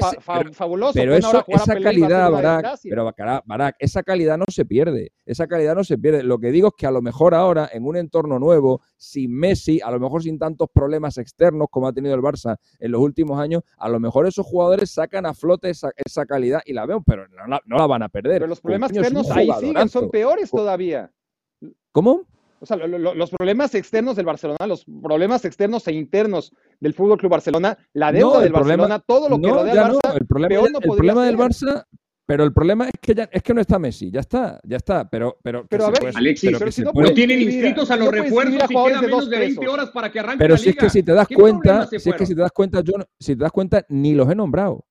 fabuloso. 0.53 0.95
Pero 0.95 1.15
eso, 1.15 1.45
esa 1.47 1.79
calidad, 1.79 2.31
Barak, 2.31 2.79
pero 2.83 3.13
Barak, 3.45 3.77
esa 3.79 4.03
calidad 4.03 4.37
no 4.37 4.45
se 4.49 4.65
pierde. 4.65 5.13
Esa 5.25 5.47
calidad 5.47 5.75
no 5.75 5.85
se 5.85 5.97
pierde. 5.97 6.23
Lo 6.23 6.39
que 6.39 6.51
digo 6.51 6.69
es 6.69 6.75
que 6.77 6.87
a 6.87 6.91
lo 6.91 7.03
mejor 7.03 7.35
ahora, 7.35 7.69
en 7.73 7.87
un 7.87 7.97
entorno 7.97 8.39
nuevo, 8.39 8.83
sin 8.97 9.33
Messi, 9.33 9.81
a 9.81 9.91
lo 9.91 10.01
mejor 10.01 10.23
sin 10.23 10.39
tantos 10.39 10.69
problemas 10.73 11.19
externos 11.19 11.69
como 11.71 11.87
ha 11.87 11.93
tenido 11.93 12.15
el 12.15 12.21
Barça 12.21 12.57
en 12.81 12.91
los 12.91 13.01
últimos 13.01 13.39
años, 13.39 13.63
a 13.79 13.89
lo 13.89 14.01
mejor 14.01 14.27
esos 14.27 14.45
jugadores 14.45 14.91
sacan 14.91 15.27
a 15.27 15.35
flote 15.35 15.71
esa, 15.71 16.27
calidad 16.27 16.61
y 16.65 16.73
la 16.73 16.87
veo, 16.87 17.03
pero 17.07 17.27
no 17.29 17.79
la, 17.79 17.87
van 17.87 18.03
a 18.03 18.09
perder. 18.09 18.39
Pero 18.41 18.47
los 18.49 18.61
problemas 18.61 18.91
externos 18.91 19.31
ahí 19.31 19.51
siguen, 19.61 19.89
son 19.89 20.11
peores 20.11 20.51
todavía. 20.51 21.13
¿Cómo? 21.93 22.27
O 22.61 22.67
sea, 22.67 22.77
los 22.77 23.31
problemas 23.31 23.75
externos 23.75 24.17
del 24.17 24.27
Barcelona, 24.27 24.67
los 24.67 24.85
problemas 24.85 25.45
externos 25.45 25.87
e 25.89 25.93
internos 25.93 26.53
del 26.81 26.95
Fútbol 26.95 27.19
Club 27.19 27.33
Barcelona, 27.33 27.77
la 27.93 28.13
deuda 28.13 28.41
del 28.41 28.53
Barcelona, 28.53 28.99
todo 28.99 29.29
lo 29.29 29.41
que 29.41 29.49
rodea 29.49 29.87
al 29.87 29.93
Barça, 29.93 30.17
el 30.21 30.27
problema, 30.27 30.67
el 30.67 30.97
problema 30.97 31.27
del 31.27 31.37
Barça, 31.37 31.87
pero 32.27 32.43
el 32.43 32.53
problema 32.53 32.87
es 32.87 32.95
que 33.01 33.15
ya, 33.15 33.29
es 33.31 33.41
que 33.41 33.55
no 33.55 33.61
está 33.61 33.79
Messi, 33.79 34.11
ya 34.11 34.21
está, 34.21 34.61
ya 34.65 34.79
está, 34.79 35.09
pero 35.09 35.39
pero, 35.43 35.65
pero 35.69 35.87
a 35.87 35.91
ver, 35.91 36.13
Alexis, 36.13 36.59
pero 36.59 36.73
si 36.73 36.83
no, 36.83 36.93
tienen 37.15 37.41
inscritos 37.41 37.89
a 37.93 37.97
los 37.97 38.09
refuerzos 38.09 38.69
y 38.69 38.75
quedan 38.75 39.01
menos 39.01 39.31
de 39.31 39.39
20 39.39 39.69
horas 39.69 39.91
para 39.91 40.11
que 40.11 40.19
arranque 40.19 40.39
Pero 40.39 40.55
la 40.55 40.59
si 40.59 40.71
es 40.71 40.77
que 40.77 40.91
si 40.91 41.05
te 41.05 41.13
das 41.13 41.29
cuenta, 41.29 41.87
si 41.87 41.97
es 41.97 42.17
que 42.17 42.27
si 42.27 42.35
te 42.35 42.41
das 42.41 42.51
cuenta, 42.51 42.81
yo 42.81 42.95
si 43.19 43.37
te 43.37 43.43
das 43.43 43.53
cuenta 43.53 43.87
ni 43.89 44.15
los 44.15 44.29
he 44.29 44.35
nombrado. 44.35 44.85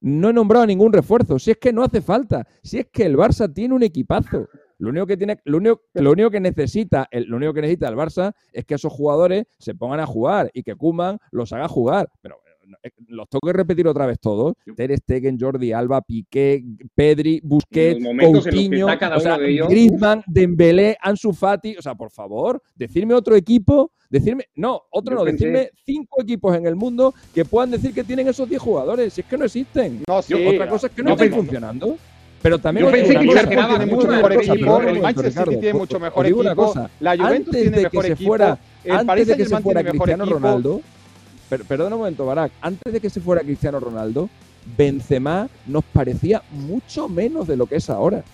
No 0.00 0.30
he 0.30 0.32
nombrado 0.32 0.66
ningún 0.66 0.92
refuerzo, 0.92 1.38
si 1.38 1.52
es 1.52 1.58
que 1.58 1.72
no 1.72 1.84
hace 1.84 2.00
falta, 2.00 2.48
si 2.64 2.80
es 2.80 2.88
que 2.92 3.04
el 3.06 3.16
Barça 3.16 3.52
tiene 3.54 3.74
un 3.74 3.84
equipazo. 3.84 4.48
Lo 4.78 4.90
único 4.90 5.06
que 5.06 5.16
tiene, 5.16 5.38
lo 5.44 5.58
único, 5.58 5.82
lo 5.94 6.12
único 6.12 6.30
que 6.30 6.40
necesita, 6.40 7.08
el, 7.10 7.24
lo 7.24 7.36
único 7.36 7.54
que 7.54 7.62
necesita 7.62 7.88
el 7.88 7.96
Barça 7.96 8.32
es 8.52 8.64
que 8.64 8.74
esos 8.74 8.92
jugadores 8.92 9.44
se 9.58 9.74
pongan 9.74 10.00
a 10.00 10.06
jugar 10.06 10.50
y 10.52 10.62
que 10.62 10.74
Kuman 10.74 11.18
los 11.30 11.52
haga 11.52 11.68
jugar. 11.68 12.08
Pero 12.20 12.42
eh, 12.82 12.90
los 13.08 13.28
tengo 13.28 13.40
que 13.44 13.52
repetir 13.52 13.86
otra 13.86 14.06
vez 14.06 14.18
todos. 14.20 14.54
Ter 14.76 14.96
Stegen, 14.96 15.38
Jordi 15.38 15.72
Alba, 15.72 16.02
Piqué, 16.02 16.64
Pedri, 16.94 17.40
Busquets, 17.42 18.04
Coutinho, 18.20 18.86
o 18.86 19.20
sea, 19.20 19.36
Griezmann, 19.36 20.22
Dembélé, 20.26 20.96
Ansu 21.00 21.32
Fati. 21.32 21.76
O 21.76 21.82
sea, 21.82 21.94
por 21.94 22.10
favor, 22.10 22.62
decirme 22.74 23.14
otro 23.14 23.36
equipo, 23.36 23.92
decirme, 24.10 24.46
no, 24.54 24.82
otro 24.90 25.16
no, 25.16 25.24
decirme 25.24 25.70
cinco 25.84 26.22
equipos 26.22 26.56
en 26.56 26.66
el 26.66 26.76
mundo 26.76 27.14
que 27.34 27.44
puedan 27.44 27.70
decir 27.70 27.92
que 27.92 28.04
tienen 28.04 28.28
esos 28.28 28.48
10 28.48 28.60
jugadores. 28.60 29.12
Si 29.12 29.20
es 29.20 29.26
que 29.26 29.38
no 29.38 29.44
existen. 29.44 30.02
No, 30.08 30.22
sí, 30.22 30.34
otra 30.34 30.68
cosa 30.68 30.86
es 30.86 30.92
que 30.92 31.02
no 31.02 31.12
están 31.12 31.30
funcionando. 31.30 31.96
Pero 32.42 32.58
también 32.58 32.86
Yo 32.86 32.92
pensé 32.92 33.14
que 33.14 33.46
tiene 33.46 33.86
mucho 33.86 34.08
mejor 34.08 34.32
equipo, 34.32 34.80
el 34.82 35.00
Manchester 35.00 35.44
City 35.44 35.56
tiene 35.60 35.78
mucho 35.78 36.00
mejor 36.00 36.26
equipo, 36.26 36.74
la 37.00 37.16
Juventus 37.16 37.52
tiene 37.52 37.80
mejor 37.82 38.06
equipo, 38.06 38.36
el 38.36 39.06
Paris 39.06 39.28
Saint-Germain 39.28 39.62
tiene 39.62 39.82
mejor 39.92 40.10
equipo. 40.10 40.26
Ronaldo, 40.34 40.80
perdona 41.68 41.94
un 41.94 42.00
momento, 42.00 42.26
Barak, 42.26 42.52
antes 42.60 42.92
de 42.92 43.00
que 43.00 43.10
se 43.10 43.20
fuera 43.20 43.42
Cristiano 43.42 43.78
Ronaldo, 43.78 44.28
Benzema 44.76 45.48
nos 45.66 45.84
parecía 45.84 46.42
mucho 46.50 47.08
menos 47.08 47.46
de 47.46 47.56
lo 47.56 47.66
que 47.66 47.76
es 47.76 47.88
ahora. 47.90 48.24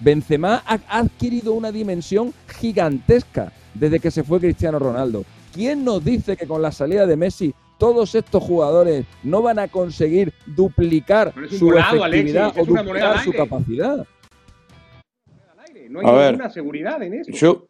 Benzema 0.00 0.62
ha 0.66 0.80
adquirido 0.88 1.52
una 1.54 1.72
dimensión 1.72 2.32
gigantesca 2.60 3.52
desde 3.74 4.00
que 4.00 4.10
se 4.10 4.24
fue 4.24 4.40
Cristiano 4.40 4.78
Ronaldo. 4.78 5.24
¿Quién 5.52 5.84
nos 5.84 6.04
dice 6.04 6.36
que 6.36 6.46
con 6.46 6.62
la 6.62 6.72
salida 6.72 7.06
de 7.06 7.16
Messi 7.16 7.54
todos 7.78 8.14
estos 8.14 8.42
jugadores 8.42 9.06
no 9.22 9.42
van 9.42 9.58
a 9.58 9.68
conseguir 9.68 10.32
duplicar 10.46 11.34
su 11.50 11.72
efectividad 11.76 12.52
o 12.58 12.64
duplicar 12.64 13.24
su 13.24 13.32
capacidad. 13.32 14.06
No 15.92 16.00
hay 16.00 16.30
ninguna 16.30 16.48
seguridad 16.48 17.02
en 17.02 17.14
eso. 17.14 17.30
Yo, 17.32 17.68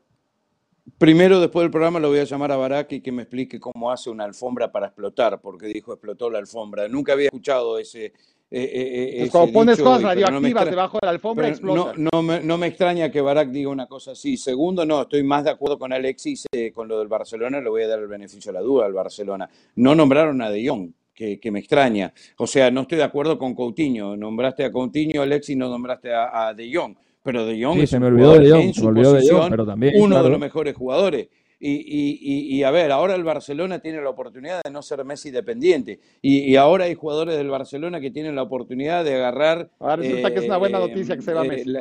primero, 0.96 1.40
después 1.40 1.64
del 1.64 1.72
programa, 1.72 1.98
lo 1.98 2.08
voy 2.08 2.20
a 2.20 2.24
llamar 2.24 2.52
a 2.52 2.56
Barak 2.56 2.92
y 2.92 3.00
que 3.00 3.10
me 3.10 3.22
explique 3.22 3.58
cómo 3.58 3.90
hace 3.90 4.10
una 4.10 4.24
alfombra 4.24 4.70
para 4.70 4.86
explotar, 4.86 5.40
porque 5.40 5.66
dijo 5.66 5.92
explotó 5.92 6.30
la 6.30 6.38
alfombra. 6.38 6.86
Nunca 6.86 7.14
había 7.14 7.26
escuchado 7.26 7.78
ese, 7.78 8.12
eh, 8.54 8.70
eh, 8.74 9.24
eh 9.24 9.28
cuando 9.30 9.50
pones 9.50 9.80
cosas 9.80 10.02
radioactivas 10.02 10.66
debajo 10.66 10.98
de 11.00 11.06
la 11.06 11.10
alfombra, 11.12 11.48
explota. 11.48 11.94
No, 11.96 12.10
no, 12.12 12.22
me, 12.22 12.40
no, 12.40 12.58
me, 12.58 12.66
extraña 12.66 13.10
que 13.10 13.22
Barak 13.22 13.48
diga 13.48 13.70
una 13.70 13.86
cosa 13.86 14.10
así. 14.10 14.36
Segundo, 14.36 14.84
no, 14.84 15.02
estoy 15.02 15.22
más 15.22 15.44
de 15.44 15.50
acuerdo 15.50 15.78
con 15.78 15.90
Alexis 15.90 16.44
eh, 16.52 16.70
con 16.70 16.86
lo 16.86 16.98
del 16.98 17.08
Barcelona, 17.08 17.62
le 17.62 17.70
voy 17.70 17.82
a 17.82 17.88
dar 17.88 18.00
el 18.00 18.08
beneficio 18.08 18.52
de 18.52 18.58
la 18.58 18.62
duda 18.62 18.84
al 18.84 18.92
Barcelona. 18.92 19.48
No 19.76 19.94
nombraron 19.94 20.42
a 20.42 20.50
De 20.50 20.68
Jong. 20.68 20.90
Que, 21.14 21.38
que, 21.38 21.50
me 21.50 21.60
extraña. 21.60 22.12
O 22.38 22.46
sea, 22.46 22.70
no 22.70 22.82
estoy 22.82 22.98
de 22.98 23.04
acuerdo 23.04 23.38
con 23.38 23.54
Coutinho. 23.54 24.16
Nombraste 24.16 24.64
a 24.64 24.72
Coutinho, 24.72 25.20
Alexis, 25.22 25.56
no 25.56 25.68
nombraste 25.68 26.10
a, 26.12 26.52
De 26.54 26.74
Jong. 26.74 26.96
Pero 27.22 27.46
De 27.46 27.62
Jong 27.62 27.80
sí, 27.80 27.86
se 27.86 28.00
me 28.00 28.06
olvidó 28.06 28.38
de 28.38 28.50
Jong, 28.50 28.78
me 28.80 28.86
olvidó 28.86 29.12
de 29.12 29.28
Jong, 29.30 29.50
pero 29.50 29.66
también, 29.66 29.94
uno 29.98 30.22
de 30.22 30.28
los 30.28 30.38
mejores 30.38 30.74
jugadores. 30.74 31.28
Y, 31.64 32.62
a 32.64 32.70
ver, 32.72 32.90
ahora 32.90 33.14
el 33.14 33.22
Barcelona 33.22 33.78
tiene 33.78 34.02
la 34.02 34.10
oportunidad 34.10 34.62
de 34.64 34.70
no 34.70 34.82
ser 34.82 35.04
Messi 35.04 35.30
dependiente. 35.30 36.00
Y, 36.20 36.56
ahora 36.56 36.86
hay 36.86 36.94
jugadores 36.94 37.36
del 37.36 37.50
Barcelona 37.50 38.00
que 38.00 38.10
tienen 38.10 38.34
la 38.34 38.42
oportunidad 38.42 39.04
de 39.04 39.14
agarrar. 39.14 39.70
Ahora 39.78 39.96
resulta 39.96 40.32
que 40.32 40.40
es 40.40 40.46
una 40.46 40.56
buena 40.56 40.78
eh, 40.78 40.88
noticia 40.88 41.16
que 41.16 41.22
se 41.22 41.32
va 41.32 41.44
eh, 41.44 41.48
Messi. 41.48 41.72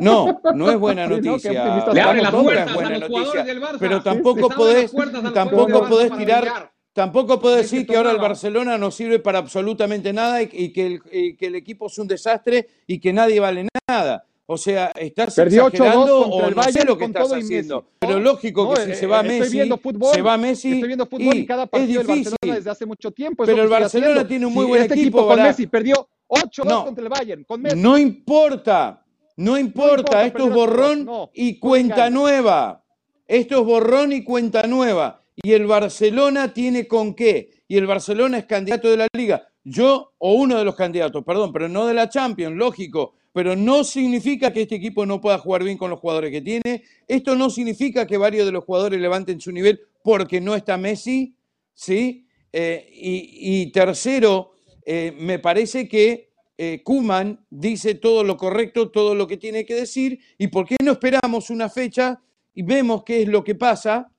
no, 0.00 0.40
no 0.54 0.70
es 0.70 0.78
buena 0.78 1.06
noticia. 1.08 1.52
Le 1.92 2.00
abre 2.00 2.22
las 2.22 2.34
puertas 2.34 2.76
a 2.76 2.90
los 2.90 3.08
jugadores 3.08 3.46
del 3.46 3.62
Barça. 3.62 3.78
Pero 3.78 4.02
tampoco 4.02 4.48
podés, 4.50 4.92
tampoco 5.32 5.88
podés 5.88 6.16
tirar. 6.16 6.70
Tampoco 6.92 7.40
puedo 7.40 7.54
decir 7.54 7.86
que 7.86 7.96
ahora 7.96 8.10
el 8.10 8.18
Barcelona 8.18 8.76
no 8.76 8.90
sirve 8.90 9.20
para 9.20 9.38
absolutamente 9.38 10.12
nada 10.12 10.42
y, 10.42 10.72
que, 10.72 10.86
el, 10.86 11.36
que 11.36 11.46
el 11.46 11.54
equipo 11.54 11.86
es 11.86 11.96
un 11.98 12.08
desastre 12.08 12.66
y 12.86 12.98
que 12.98 13.12
nadie 13.12 13.38
vale 13.38 13.68
nada. 13.88 14.26
O 14.52 14.58
sea, 14.58 14.90
estás 14.96 15.32
Perdió 15.36 15.68
exagerando 15.68 16.22
o 16.22 16.48
el 16.48 16.56
no 16.56 16.62
sé 16.64 16.84
lo 16.84 16.98
que 16.98 17.04
estás 17.04 17.32
haciendo. 17.32 17.86
Pero 18.00 18.18
lógico 18.18 18.74
que 18.74 18.80
si 18.86 18.94
se 18.96 19.06
va 19.06 19.22
Messi, 19.22 19.60
fútbol, 19.80 20.12
se 20.12 20.22
va 20.22 20.36
Messi 20.36 20.72
estoy 20.72 20.88
viendo 20.88 21.06
fútbol 21.06 21.36
y, 21.36 21.46
cada 21.46 21.66
partido 21.66 22.00
es 22.00 22.06
difícil. 22.08 22.32
Barcelona 22.32 22.56
desde 22.56 22.70
hace 22.70 22.84
mucho 22.84 23.12
tiempo. 23.12 23.44
Pero 23.46 23.62
el 23.62 23.68
Barcelona 23.68 24.26
tiene 24.26 24.46
un 24.46 24.52
muy 24.52 24.66
buen 24.66 24.82
este 24.82 24.94
equipo. 24.94 25.24
con 25.24 25.40
Messi 25.40 25.68
perdió 25.68 26.08
8-2 26.26 26.84
contra 26.84 27.04
el 27.04 27.08
Bayern. 27.08 27.44
Con 27.44 27.62
Messi. 27.62 27.76
No 27.76 27.96
importa, 27.96 29.06
no 29.36 29.56
importa. 29.56 30.26
Esto 30.26 30.48
es 30.48 30.52
borrón 30.52 31.08
y 31.32 31.60
cuenta 31.60 32.10
nueva. 32.10 32.82
Esto 33.28 33.60
es 33.60 33.64
borrón 33.64 34.12
y 34.12 34.24
cuenta 34.24 34.66
nueva. 34.66 35.22
Y 35.36 35.52
el 35.52 35.68
Barcelona 35.68 36.52
tiene 36.52 36.88
con 36.88 37.14
qué. 37.14 37.62
Y 37.68 37.76
el 37.76 37.86
Barcelona 37.86 38.38
es 38.38 38.46
candidato 38.46 38.90
de 38.90 38.96
la 38.96 39.06
liga. 39.12 39.46
Yo, 39.62 40.14
o 40.18 40.32
uno 40.32 40.58
de 40.58 40.64
los 40.64 40.74
candidatos, 40.74 41.22
perdón, 41.24 41.52
pero 41.52 41.68
no 41.68 41.86
de 41.86 41.94
la 41.94 42.08
Champions, 42.08 42.56
lógico 42.56 43.14
pero 43.32 43.54
no 43.56 43.84
significa 43.84 44.52
que 44.52 44.62
este 44.62 44.76
equipo 44.76 45.06
no 45.06 45.20
pueda 45.20 45.38
jugar 45.38 45.64
bien 45.64 45.78
con 45.78 45.90
los 45.90 46.00
jugadores 46.00 46.30
que 46.30 46.40
tiene. 46.40 46.82
Esto 47.06 47.36
no 47.36 47.50
significa 47.50 48.06
que 48.06 48.16
varios 48.16 48.46
de 48.46 48.52
los 48.52 48.64
jugadores 48.64 49.00
levanten 49.00 49.40
su 49.40 49.52
nivel 49.52 49.80
porque 50.02 50.40
no 50.40 50.54
está 50.54 50.76
Messi, 50.76 51.34
¿sí? 51.74 52.26
Eh, 52.52 52.88
y, 52.92 53.70
tercero, 53.70 54.52
eh, 54.84 55.14
me 55.16 55.38
parece 55.38 55.88
que 55.88 56.30
eh, 56.58 56.82
Kuman 56.82 57.46
dice 57.48 57.94
todo 57.94 58.24
lo 58.24 58.36
correcto, 58.36 58.90
todo 58.90 59.14
lo 59.14 59.26
que 59.26 59.36
tiene 59.36 59.64
que 59.64 59.74
decir, 59.74 60.18
y 60.36 60.48
por 60.48 60.66
qué 60.66 60.76
no 60.82 60.92
esperamos 60.92 61.50
una 61.50 61.68
fecha 61.68 62.20
y 62.52 62.62
vemos 62.62 63.04
qué 63.04 63.22
es 63.22 63.28
lo 63.28 63.44
que 63.44 63.54
pasa, 63.54 64.12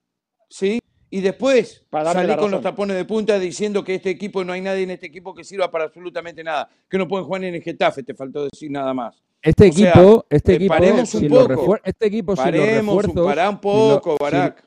¿sí? 0.48 0.81
Y 1.12 1.20
después 1.20 1.84
salir 1.90 2.36
con 2.38 2.50
los 2.50 2.62
tapones 2.62 2.96
de 2.96 3.04
punta 3.04 3.38
diciendo 3.38 3.84
que 3.84 3.96
este 3.96 4.08
equipo 4.08 4.44
no 4.44 4.54
hay 4.54 4.62
nadie 4.62 4.84
en 4.84 4.92
este 4.92 5.08
equipo 5.08 5.34
que 5.34 5.44
sirva 5.44 5.70
para 5.70 5.84
absolutamente 5.84 6.42
nada, 6.42 6.70
que 6.88 6.96
no 6.96 7.06
pueden 7.06 7.26
jugar 7.26 7.44
en 7.44 7.54
el 7.54 7.62
Getafe, 7.62 8.02
te 8.02 8.14
faltó 8.14 8.44
decir 8.44 8.70
nada 8.70 8.94
más. 8.94 9.22
Este 9.42 9.66
equipo, 9.66 10.24
este 10.30 10.54
equipo, 10.54 10.72
paremos 10.72 11.14
un 11.14 11.28
poco. 11.28 11.76
este 11.84 12.06
equipo, 12.06 12.34
paremos, 12.34 13.04
si 13.04 13.12
los 13.12 13.26
pará 13.26 13.50
un 13.50 13.60
poco, 13.60 14.16
Barak. 14.18 14.66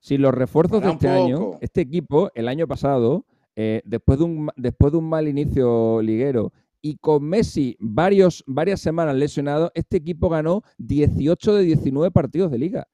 Si, 0.00 0.18
los 0.18 0.34
refuerzos 0.34 0.82
de 0.82 0.90
este 0.90 1.08
año, 1.08 1.52
este 1.62 1.80
equipo, 1.80 2.30
el 2.34 2.46
año 2.46 2.66
pasado, 2.66 3.24
eh, 3.56 3.80
después, 3.86 4.18
de 4.18 4.24
un, 4.26 4.50
después 4.54 4.92
de 4.92 4.98
un 4.98 5.08
mal 5.08 5.28
inicio 5.28 6.02
liguero 6.02 6.52
y 6.82 6.98
con 6.98 7.24
Messi 7.24 7.74
varios, 7.80 8.44
varias 8.46 8.82
semanas 8.82 9.16
lesionado, 9.16 9.72
este 9.74 9.96
equipo 9.96 10.28
ganó 10.28 10.62
18 10.76 11.54
de 11.54 11.62
19 11.62 12.10
partidos 12.10 12.50
de 12.50 12.58
liga 12.58 12.88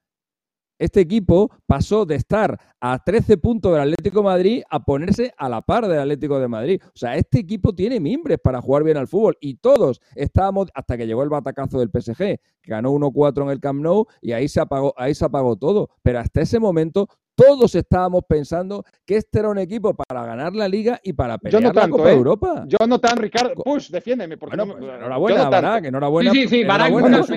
este 0.77 1.01
equipo 1.01 1.51
pasó 1.65 2.05
de 2.05 2.15
estar 2.15 2.59
a 2.79 2.99
13 3.03 3.37
puntos 3.37 3.71
del 3.71 3.81
Atlético 3.81 4.19
de 4.19 4.25
Madrid 4.25 4.63
a 4.69 4.79
ponerse 4.83 5.33
a 5.37 5.49
la 5.49 5.61
par 5.61 5.87
del 5.87 5.99
Atlético 5.99 6.39
de 6.39 6.47
Madrid. 6.47 6.81
O 6.83 6.97
sea, 6.97 7.15
este 7.15 7.39
equipo 7.39 7.73
tiene 7.73 7.99
mimbres 7.99 8.37
para 8.43 8.61
jugar 8.61 8.83
bien 8.83 8.97
al 8.97 9.07
fútbol 9.07 9.37
y 9.39 9.55
todos 9.55 10.01
estábamos, 10.15 10.67
hasta 10.73 10.97
que 10.97 11.07
llegó 11.07 11.23
el 11.23 11.29
batacazo 11.29 11.79
del 11.79 11.89
PSG, 11.89 12.17
que 12.17 12.39
ganó 12.63 12.91
1-4 12.91 13.43
en 13.43 13.49
el 13.49 13.59
Camp 13.59 13.81
Nou 13.81 14.05
y 14.21 14.33
ahí 14.33 14.47
se, 14.47 14.59
apagó, 14.59 14.93
ahí 14.97 15.15
se 15.15 15.25
apagó 15.25 15.55
todo. 15.55 15.89
Pero 16.03 16.19
hasta 16.19 16.41
ese 16.41 16.59
momento 16.59 17.07
todos 17.35 17.75
estábamos 17.75 18.23
pensando 18.27 18.85
que 19.05 19.17
este 19.17 19.39
era 19.39 19.49
un 19.49 19.57
equipo 19.57 19.93
para 19.93 20.25
ganar 20.25 20.55
la 20.55 20.67
Liga 20.67 20.99
y 21.03 21.13
para 21.13 21.37
pelear 21.37 21.61
yo 21.61 21.67
no 21.67 21.73
tanto, 21.73 21.87
la 21.87 21.91
Copa 21.91 22.09
de 22.09 22.13
¿eh? 22.13 22.17
Europa. 22.17 22.65
Yo 22.67 22.87
no 22.87 22.99
tan, 22.99 23.17
Ricardo. 23.17 23.55
Push, 23.55 23.89
defiéndeme. 23.89 24.37
Porque 24.37 24.55
bueno, 24.55 24.77
pues, 24.77 24.93
enhorabuena, 24.95 25.49
Barak, 25.49 25.85
enhorabuena. 25.85 26.31
Sí, 26.31 26.41
sí, 26.43 26.47
sí, 26.47 26.63
Barak. 26.63 26.93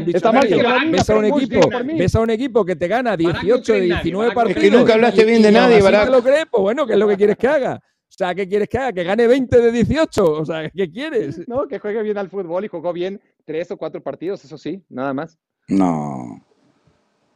Está 0.06 0.32
mal 0.32 0.46
que 0.46 0.56
ves, 0.90 1.10
a 1.10 1.16
un 1.16 1.24
equipo, 1.24 1.68
ves 1.98 2.14
a 2.14 2.20
un 2.20 2.30
equipo 2.30 2.64
que 2.64 2.76
te 2.76 2.88
gana 2.88 3.16
18 3.16 3.72
de 3.72 3.80
19 3.80 4.32
partidos. 4.32 4.64
Es 4.64 4.70
que 4.70 4.76
nunca 4.76 4.94
hablaste 4.94 5.24
bien 5.24 5.42
de 5.42 5.52
nadie, 5.52 5.82
Barak. 5.82 6.04
te 6.04 6.10
lo 6.10 6.22
crees? 6.22 6.46
Pues 6.50 6.62
bueno, 6.62 6.86
¿qué 6.86 6.92
es 6.92 6.98
lo 6.98 7.08
que 7.08 7.16
quieres 7.16 7.36
que 7.36 7.48
haga? 7.48 7.74
O 7.76 8.18
sea, 8.18 8.34
¿qué 8.34 8.48
quieres 8.48 8.68
que 8.68 8.78
haga? 8.78 8.92
¿Que 8.92 9.04
gane 9.04 9.26
20 9.26 9.60
de 9.60 9.72
18? 9.72 10.24
O 10.24 10.44
sea, 10.44 10.70
¿qué 10.70 10.90
quieres? 10.90 11.46
No, 11.48 11.66
que 11.68 11.78
juegue 11.78 12.02
bien 12.02 12.18
al 12.18 12.30
fútbol 12.30 12.64
y 12.64 12.68
jugó 12.68 12.92
bien 12.92 13.20
tres 13.44 13.70
o 13.70 13.76
cuatro 13.76 14.02
partidos, 14.02 14.44
eso 14.44 14.56
sí, 14.56 14.82
nada 14.88 15.12
más. 15.12 15.38
No. 15.68 16.44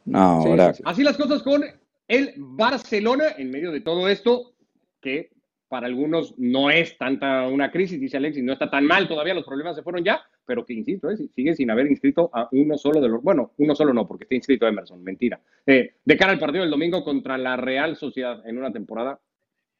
No, 0.05 0.43
Barak. 0.45 0.81
Así 0.83 1.03
las 1.03 1.15
cosas 1.15 1.41
con 1.43 1.63
el 2.07 2.33
Barcelona 2.37 3.35
en 3.37 3.51
medio 3.51 3.71
de 3.71 3.81
todo 3.81 4.07
esto, 4.07 4.53
que 5.01 5.31
para 5.67 5.87
algunos 5.87 6.35
no 6.37 6.69
es 6.69 6.97
tanta 6.97 7.47
una 7.47 7.71
crisis, 7.71 7.99
dice 7.99 8.17
Alexis, 8.17 8.43
no 8.43 8.53
está 8.53 8.69
tan 8.69 8.85
mal 8.85 9.07
todavía, 9.07 9.33
los 9.33 9.45
problemas 9.45 9.75
se 9.75 9.81
fueron 9.81 10.03
ya, 10.03 10.21
pero 10.45 10.65
que 10.65 10.73
insisto, 10.73 11.09
¿eh? 11.09 11.17
sigue 11.17 11.55
sin 11.55 11.71
haber 11.71 11.87
inscrito 11.87 12.29
a 12.31 12.47
uno 12.51 12.77
solo 12.77 13.01
de 13.01 13.09
los, 13.09 13.23
bueno, 13.23 13.53
uno 13.57 13.73
solo 13.73 13.91
no, 13.91 14.07
porque 14.07 14.25
está 14.25 14.35
inscrito 14.35 14.67
Emerson, 14.67 15.03
mentira. 15.03 15.39
Eh, 15.65 15.95
de 16.05 16.17
cara 16.17 16.31
al 16.31 16.39
partido 16.39 16.61
del 16.61 16.69
domingo 16.69 17.03
contra 17.03 17.39
la 17.39 17.57
Real 17.57 17.95
Sociedad 17.95 18.47
en 18.47 18.59
una 18.59 18.71
temporada 18.71 19.19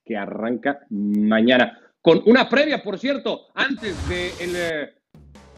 que 0.03 0.17
arranca 0.17 0.79
mañana. 0.89 1.79
Con 2.01 2.23
una 2.25 2.49
previa, 2.49 2.81
por 2.81 2.97
cierto, 2.97 3.47
antes 3.53 3.95
del 4.09 4.53
de 4.53 5.02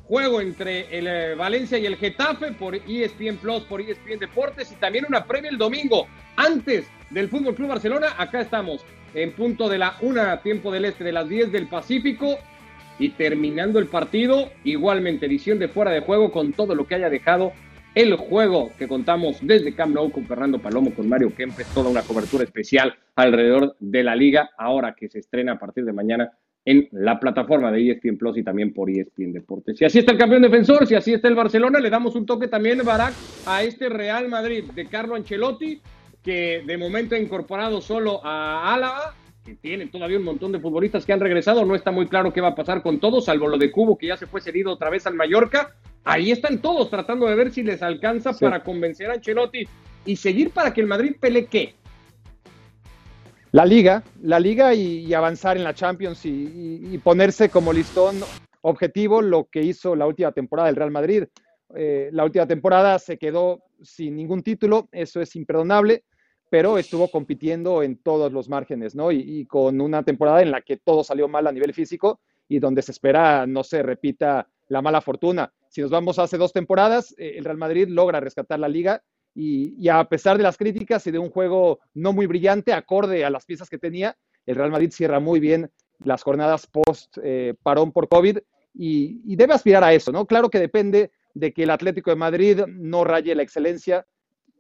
juego 0.08 0.42
entre 0.42 0.98
el 0.98 1.08
eh, 1.08 1.36
Valencia 1.36 1.78
y 1.78 1.86
el 1.86 1.98
Getafe 1.98 2.52
por 2.52 2.76
ESPN 2.76 3.38
Plus, 3.38 3.64
por 3.64 3.82
ESPN 3.82 4.20
Deportes 4.20 4.72
y 4.72 4.76
también 4.76 5.06
una 5.08 5.26
previa 5.26 5.50
el 5.50 5.58
domingo 5.58 6.08
antes 6.36 6.88
del 7.10 7.30
Fútbol 7.30 7.56
Club 7.56 7.70
Barcelona. 7.70 8.14
Acá 8.18 8.42
estamos 8.42 8.86
en 9.14 9.32
punto 9.34 9.68
de 9.68 9.78
la 9.78 9.96
una, 10.02 10.42
tiempo 10.42 10.72
del 10.72 10.86
este, 10.86 11.04
de 11.04 11.12
las 11.12 11.28
10 11.28 11.52
del 11.52 11.68
Pacífico 11.68 12.38
y 13.00 13.10
terminando 13.10 13.80
el 13.80 13.88
partido, 13.88 14.52
igualmente 14.64 15.26
edición 15.26 15.60
de 15.60 15.68
fuera 15.68 15.92
de 15.92 16.02
juego 16.02 16.32
con 16.32 16.54
todo 16.54 16.76
lo 16.76 16.86
que 16.86 16.96
haya 16.96 17.10
dejado 17.10 17.54
el 17.96 18.16
juego 18.18 18.72
que 18.78 18.90
contamos 18.90 19.38
desde 19.42 19.74
Camp 19.74 19.96
Nou 19.96 20.12
con 20.12 20.26
Fernando 20.26 20.60
Palomo, 20.60 20.94
con 20.94 21.08
Mario 21.08 21.34
Kempes, 21.34 21.68
toda 21.74 21.90
una 21.90 22.02
cobertura 22.02 22.44
especial 22.44 22.94
alrededor 23.16 23.78
de 23.80 24.04
la 24.04 24.18
liga, 24.18 24.50
ahora 24.58 24.94
que 24.94 25.08
se 25.08 25.20
estrena 25.20 25.54
a 25.54 25.60
partir 25.60 25.86
de 25.86 25.94
mañana 25.94 26.32
en 26.66 26.90
la 26.92 27.20
plataforma 27.20 27.72
de 27.72 27.92
ESPN 27.92 28.18
Plus 28.18 28.38
y 28.38 28.44
también 28.44 28.74
por 28.74 28.90
ESPN 28.90 29.32
Deportes. 29.32 29.78
Si 29.78 29.86
así 29.86 30.00
está 30.00 30.12
el 30.12 30.18
campeón 30.18 30.42
defensor, 30.42 30.88
si 30.88 30.96
así 30.96 31.14
está 31.14 31.28
el 31.28 31.36
Barcelona, 31.36 31.80
le 31.80 31.92
damos 31.92 32.16
un 32.16 32.26
toque 32.26 32.48
también, 32.48 32.82
Barak, 32.84 33.14
a 33.46 33.64
este 33.64 33.88
Real 33.88 34.28
Madrid 34.28 34.64
de 34.74 34.88
Carlo 34.88 35.16
Ancelotti, 35.16 35.80
que 36.24 36.64
de 36.66 36.78
momento 36.78 37.14
ha 37.14 37.20
incorporado 37.20 37.82
solo 37.82 38.20
a 38.26 38.74
Álava, 38.74 39.14
que 39.46 39.54
tiene 39.54 39.86
todavía 39.86 40.18
un 40.18 40.24
montón 40.24 40.52
de 40.52 40.60
futbolistas 40.60 41.06
que 41.06 41.14
han 41.14 41.20
regresado, 41.20 41.64
no 41.66 41.76
está 41.76 41.92
muy 41.92 42.08
claro 42.08 42.34
qué 42.34 42.42
va 42.42 42.50
a 42.50 42.56
pasar 42.56 42.82
con 42.82 43.00
todos, 43.00 43.26
salvo 43.26 43.48
lo 43.48 43.60
de 43.60 43.70
Cubo, 43.70 43.96
que 43.96 44.08
ya 44.08 44.18
se 44.18 44.26
fue 44.26 44.42
cedido 44.42 44.72
otra 44.72 44.90
vez 44.90 45.06
al 45.06 45.14
Mallorca. 45.14 45.76
Ahí 46.04 46.32
están 46.32 46.62
todos 46.62 46.90
tratando 46.90 47.28
de 47.28 47.36
ver 47.36 47.52
si 47.52 47.62
les 47.62 47.84
alcanza 47.84 48.34
para 48.34 48.64
convencer 48.64 49.12
a 49.12 49.14
Ancelotti 49.14 49.68
y 50.04 50.16
seguir 50.16 50.50
para 50.50 50.74
que 50.74 50.82
el 50.82 50.88
Madrid 50.88 51.16
pelee 51.20 51.46
qué 51.46 51.76
la 53.56 53.66
liga, 53.66 54.04
la 54.22 54.38
liga 54.38 54.74
y, 54.74 55.14
avanzar 55.14 55.56
en 55.56 55.64
la 55.64 55.74
Champions 55.74 56.26
y, 56.26 57.00
ponerse 57.02 57.48
como 57.48 57.72
listón 57.72 58.18
objetivo 58.60 59.22
lo 59.22 59.46
que 59.46 59.62
hizo 59.62 59.96
la 59.96 60.06
última 60.06 60.34
temporada 60.34 60.68
del 60.68 60.76
Real 60.76 60.92
Madrid. 60.92 61.24
Eh, 61.74 62.10
la 62.12 62.26
última 62.26 62.46
temporada 62.46 63.00
se 63.00 63.18
quedó 63.18 63.64
sin 63.82 64.18
ningún 64.18 64.44
título, 64.44 64.90
eso 64.92 65.22
es 65.22 65.38
imperdonable, 65.38 66.04
pero 66.50 66.78
estuvo 66.78 67.10
compitiendo 67.10 67.82
en 67.82 67.96
todos 67.96 68.30
los 68.34 68.50
márgenes, 68.50 68.94
¿no? 68.94 69.10
Y, 69.14 69.46
con 69.46 69.80
una 69.80 70.04
temporada 70.04 70.42
en 70.42 70.52
la 70.52 70.60
que 70.60 70.76
todo 70.76 71.06
salió 71.06 71.30
mal 71.30 71.48
a 71.48 71.54
nivel 71.54 71.74
físico 71.74 72.20
y 72.50 72.60
donde 72.60 72.82
se 72.82 72.92
espera 72.92 73.48
no 73.48 73.64
se 73.64 73.82
repita 73.84 74.50
la 74.68 74.82
mala 74.82 75.00
fortuna. 75.00 75.54
Si 75.70 75.80
nos 75.80 75.92
vamos 75.92 76.20
hace 76.20 76.38
dos 76.38 76.52
temporadas, 76.52 77.16
eh, 77.18 77.36
el 77.38 77.46
Real 77.46 77.58
Madrid 77.58 77.88
logra 77.88 78.20
rescatar 78.20 78.60
la 78.60 78.68
liga 78.68 79.02
y, 79.36 79.90
a 79.90 80.04
pesar 80.06 80.38
de 80.38 80.44
las 80.44 80.58
críticas 80.58 81.06
y 81.06 81.12
de 81.12 81.20
un 81.20 81.30
juego 81.30 81.80
no 81.94 82.14
muy 82.14 82.26
brillante, 82.26 82.72
acorde 82.72 83.26
a 83.26 83.30
las 83.30 83.46
piezas 83.46 83.70
que 83.70 83.78
tenía, 83.78 84.16
el 84.46 84.56
Real 84.56 84.72
Madrid 84.72 84.92
cierra 84.92 85.20
muy 85.20 85.40
bien 85.40 85.70
las 86.00 86.24
jornadas 86.24 86.68
post 86.68 87.18
eh, 87.22 87.54
parón 87.62 87.92
por 87.92 88.08
COVID 88.08 88.40
y, 88.74 89.36
debe 89.36 89.54
aspirar 89.54 89.84
a 89.84 89.94
eso, 89.94 90.12
¿no? 90.12 90.26
Claro 90.26 90.50
que 90.50 90.60
depende 90.60 91.12
de 91.34 91.54
que 91.54 91.64
el 91.64 91.70
Atlético 91.70 92.12
de 92.12 92.16
Madrid 92.16 92.62
no 92.68 93.04
raye 93.04 93.36
la 93.36 93.44
excelencia 93.44 94.06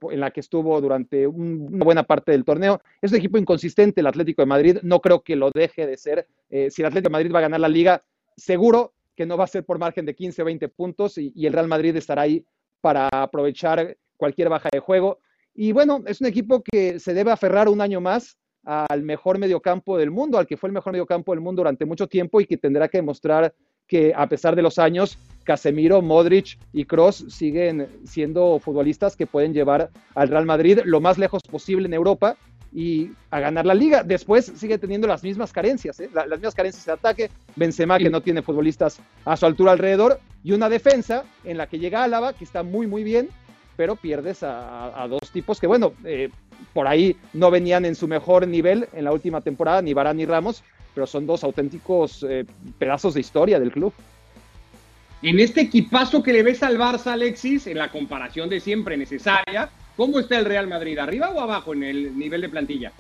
en 0.02 0.20
la 0.20 0.32
que 0.32 0.42
estuvo 0.42 0.80
durante 0.82 1.26
una 1.26 1.86
buena 1.86 2.04
parte 2.04 2.34
del 2.34 2.44
torneo. 2.44 2.82
Es 3.02 3.12
un 3.12 3.18
equipo 3.18 3.38
inconsistente 3.38 4.02
el 4.02 4.08
Atlético 4.08 4.42
de 4.42 4.46
Madrid, 4.46 4.78
no 4.84 5.00
creo 5.00 5.24
que 5.24 5.38
lo 5.38 5.52
deje 5.54 5.88
de 5.88 5.98
ser. 5.98 6.28
Eh, 6.50 6.70
si 6.70 6.82
el 6.82 6.88
Atlético 6.88 7.10
de 7.10 7.14
Madrid 7.14 7.34
va 7.34 7.40
a 7.40 7.44
ganar 7.44 7.62
la 7.62 7.70
liga, 7.70 8.04
seguro 8.36 8.94
que 9.16 9.26
no 9.26 9.38
va 9.38 9.46
a 9.46 9.48
ser 9.48 9.64
por 9.64 9.80
margen 9.80 10.06
de 10.06 10.16
15 10.16 10.42
o 10.42 10.46
20 10.46 10.68
puntos 10.70 11.18
y, 11.18 11.32
y 11.34 11.46
el 11.46 11.54
Real 11.54 11.70
Madrid 11.70 11.96
estará 11.96 12.24
ahí 12.24 12.46
para 12.82 13.08
aprovechar 13.08 13.98
cualquier 14.18 14.50
baja 14.50 14.70
de 14.72 14.80
juego. 14.80 15.20
Y 15.54 15.72
bueno, 15.72 16.04
es 16.06 16.22
un 16.22 16.28
equipo 16.28 16.62
que 16.64 17.00
se 17.00 17.14
debe 17.14 17.32
aferrar 17.32 17.70
un 17.70 17.82
año 17.82 18.02
más 18.02 18.38
al 18.64 19.04
mejor 19.04 19.38
mediocampo 19.38 19.98
del 19.98 20.12
mundo, 20.12 20.38
al 20.38 20.48
que 20.48 20.58
fue 20.58 20.70
el 20.70 20.74
mejor 20.74 20.94
mediocampo 20.94 21.32
del 21.32 21.42
mundo 21.42 21.62
durante 21.62 21.86
mucho 21.86 22.08
tiempo 22.08 22.42
y 22.42 22.46
que 22.46 22.58
tendrá 22.58 22.88
que 22.88 22.98
demostrar 22.98 23.54
que 23.88 24.14
a 24.16 24.28
pesar 24.28 24.56
de 24.56 24.64
los 24.64 24.80
años, 24.80 25.18
Casemiro, 25.44 26.02
Modric 26.02 26.58
y 26.74 26.86
Cross 26.86 27.26
siguen 27.30 27.88
siendo 28.04 28.60
futbolistas 28.60 29.16
que 29.16 29.28
pueden 29.28 29.54
llevar 29.54 29.92
al 30.16 30.28
Real 30.28 30.46
Madrid 30.46 30.80
lo 30.84 31.00
más 31.00 31.20
lejos 31.20 31.44
posible 31.44 31.86
en 31.86 31.94
Europa 31.94 32.36
y 32.74 33.12
a 33.30 33.40
ganar 33.40 33.66
la 33.66 33.76
liga. 33.76 34.04
Después 34.04 34.52
sigue 34.56 34.78
teniendo 34.78 35.08
las 35.08 35.24
mismas 35.24 35.54
carencias, 35.54 36.00
¿eh? 36.00 36.10
las 36.14 36.28
mismas 36.28 36.56
carencias 36.56 36.86
de 36.86 36.92
ataque. 36.92 37.30
Benzema 37.56 38.00
que 38.00 38.10
no 38.10 38.22
tiene 38.22 38.42
futbolistas 38.42 39.00
a 39.24 39.38
su 39.38 39.46
altura 39.46 39.72
alrededor 39.72 40.20
y 40.44 40.52
una 40.52 40.68
defensa 40.68 41.24
en 41.44 41.58
la 41.58 41.68
que 41.68 41.80
llega 41.80 42.04
Álava 42.04 42.34
que 42.34 42.44
está 42.44 42.64
muy 42.64 42.88
muy 42.88 43.04
bien 43.04 43.30
pero 43.76 43.96
pierdes 43.96 44.44
a, 44.44 45.06
dos 45.10 45.32
tipos 45.32 45.60
que, 45.60 45.68
bueno, 45.68 45.94
eh, 46.04 46.30
por 46.74 46.88
ahí 46.88 47.16
no 47.34 47.52
venían 47.52 47.86
en 47.86 47.96
su 47.96 48.08
mejor 48.08 48.48
nivel 48.48 48.88
en 48.94 49.06
la 49.06 49.12
última 49.12 49.42
temporada, 49.42 49.82
ni 49.82 49.94
Barán 49.94 50.18
ni 50.18 50.26
Ramos, 50.26 50.64
pero 50.94 51.06
son 51.06 51.26
dos 51.28 51.44
auténticos 51.44 52.26
eh, 52.28 52.46
pedazos 52.80 53.14
de 53.14 53.20
historia 53.20 53.60
del 53.60 53.72
club. 53.72 53.94
En 55.22 55.40
este 55.40 55.62
equipazo 55.62 56.22
que 56.22 56.34
le 56.34 56.44
ves 56.44 56.62
al 56.64 56.78
Barça, 56.78 57.14
Alexis, 57.14 57.68
en 57.68 57.78
la 57.78 57.92
comparación 57.92 58.48
de 58.50 58.60
siempre 58.60 58.96
necesaria, 58.96 59.70
¿cómo 59.98 60.20
está 60.20 60.38
el 60.38 60.46
Real 60.46 60.68
Madrid? 60.68 60.98
¿Arriba 61.00 61.32
o 61.32 61.40
abajo 61.40 61.74
en 61.74 61.84
el 61.84 62.18
nivel 62.18 62.42
de 62.42 62.50
plantilla? 62.50 62.92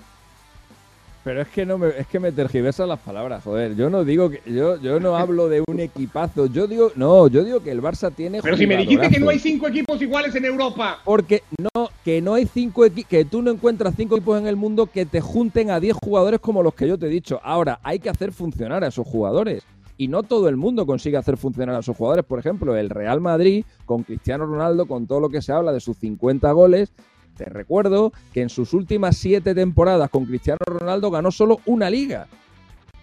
Pero 1.25 1.41
es 1.41 1.47
que 1.47 1.65
no 1.65 1.79
me, 1.79 1.87
es 1.87 2.05
que 2.05 2.19
me 2.19 2.31
tergiversan 2.31 2.87
las 2.87 2.99
palabras, 2.99 3.43
joder. 3.43 3.75
Yo 3.75 3.89
no 3.89 4.03
digo 4.03 4.29
que 4.29 4.43
yo, 4.45 4.79
yo 4.79 4.99
no 4.99 5.17
hablo 5.17 5.49
de 5.49 5.63
un 5.67 5.79
equipazo. 5.79 6.45
Yo 6.45 6.67
digo, 6.67 6.91
no, 6.95 7.27
yo 7.27 7.43
digo 7.43 7.63
que 7.63 7.71
el 7.71 7.81
Barça 7.81 8.13
tiene. 8.13 8.43
Pero 8.43 8.55
si 8.55 8.67
me 8.67 8.77
dijiste 8.77 9.09
que 9.09 9.19
no 9.19 9.29
hay 9.29 9.39
cinco 9.39 9.67
equipos 9.67 9.99
iguales 9.99 10.35
en 10.35 10.45
Europa. 10.45 10.99
Porque 11.03 11.41
no, 11.57 11.89
que 12.03 12.21
no 12.21 12.35
hay 12.35 12.45
cinco 12.45 12.85
equipos, 12.85 13.09
que 13.09 13.25
tú 13.25 13.41
no 13.41 13.49
encuentras 13.49 13.95
cinco 13.97 14.17
equipos 14.17 14.39
en 14.39 14.45
el 14.45 14.55
mundo 14.55 14.85
que 14.85 15.07
te 15.07 15.19
junten 15.19 15.71
a 15.71 15.79
diez 15.79 15.97
jugadores 15.99 16.39
como 16.39 16.61
los 16.61 16.75
que 16.75 16.87
yo 16.87 16.95
te 16.99 17.07
he 17.07 17.09
dicho. 17.09 17.41
Ahora, 17.43 17.79
hay 17.81 17.97
que 17.97 18.11
hacer 18.11 18.31
funcionar 18.31 18.83
a 18.83 18.87
esos 18.89 19.07
jugadores. 19.07 19.63
Y 19.97 20.09
no 20.09 20.21
todo 20.21 20.47
el 20.47 20.57
mundo 20.57 20.85
consigue 20.85 21.17
hacer 21.17 21.37
funcionar 21.37 21.75
a 21.75 21.81
sus 21.81 21.97
jugadores. 21.97 22.23
Por 22.23 22.37
ejemplo, 22.37 22.75
el 22.75 22.91
Real 22.91 23.19
Madrid, 23.19 23.65
con 23.85 24.03
Cristiano 24.03 24.45
Ronaldo, 24.45 24.85
con 24.85 25.07
todo 25.07 25.21
lo 25.21 25.29
que 25.29 25.41
se 25.41 25.53
habla 25.53 25.73
de 25.73 25.79
sus 25.79 25.97
50 25.97 26.51
goles, 26.51 26.93
te 27.35 27.45
recuerdo 27.45 28.13
que 28.33 28.41
en 28.41 28.49
sus 28.49 28.73
últimas 28.73 29.17
siete 29.17 29.53
temporadas 29.53 30.09
con 30.09 30.25
Cristiano 30.25 30.59
Ronaldo 30.65 31.11
ganó 31.11 31.31
solo 31.31 31.59
una 31.65 31.89
liga. 31.89 32.27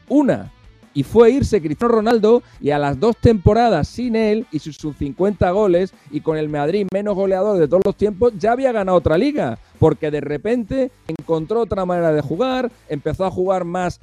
Una. 0.09 0.51
Y 0.95 1.05
fue 1.05 1.31
irse 1.31 1.63
Cristiano 1.63 1.95
Ronaldo 1.95 2.43
y 2.61 2.71
a 2.71 2.79
las 2.79 3.01
dos 3.01 3.17
temporadas 3.17 3.89
sin 3.89 4.15
él 4.15 4.47
y 4.53 4.59
sus 4.59 4.77
50 4.77 5.51
goles 5.51 5.95
y 6.11 6.21
con 6.21 6.37
el 6.37 6.51
Madrid 6.51 6.87
menos 6.93 7.15
goleador 7.15 7.59
de 7.59 7.67
todos 7.67 7.83
los 7.85 7.97
tiempos 7.97 8.33
ya 8.39 8.53
había 8.53 8.73
ganado 8.73 8.99
otra 8.99 9.17
liga. 9.17 9.59
porque 9.79 10.13
de 10.13 10.21
repente 10.21 10.93
encontró 11.09 11.61
otra 11.61 11.85
manera 11.85 12.13
de 12.13 12.21
jugar, 12.21 12.71
empezó 12.89 13.25
a 13.25 13.33
jugar 13.33 13.65
más 13.65 13.99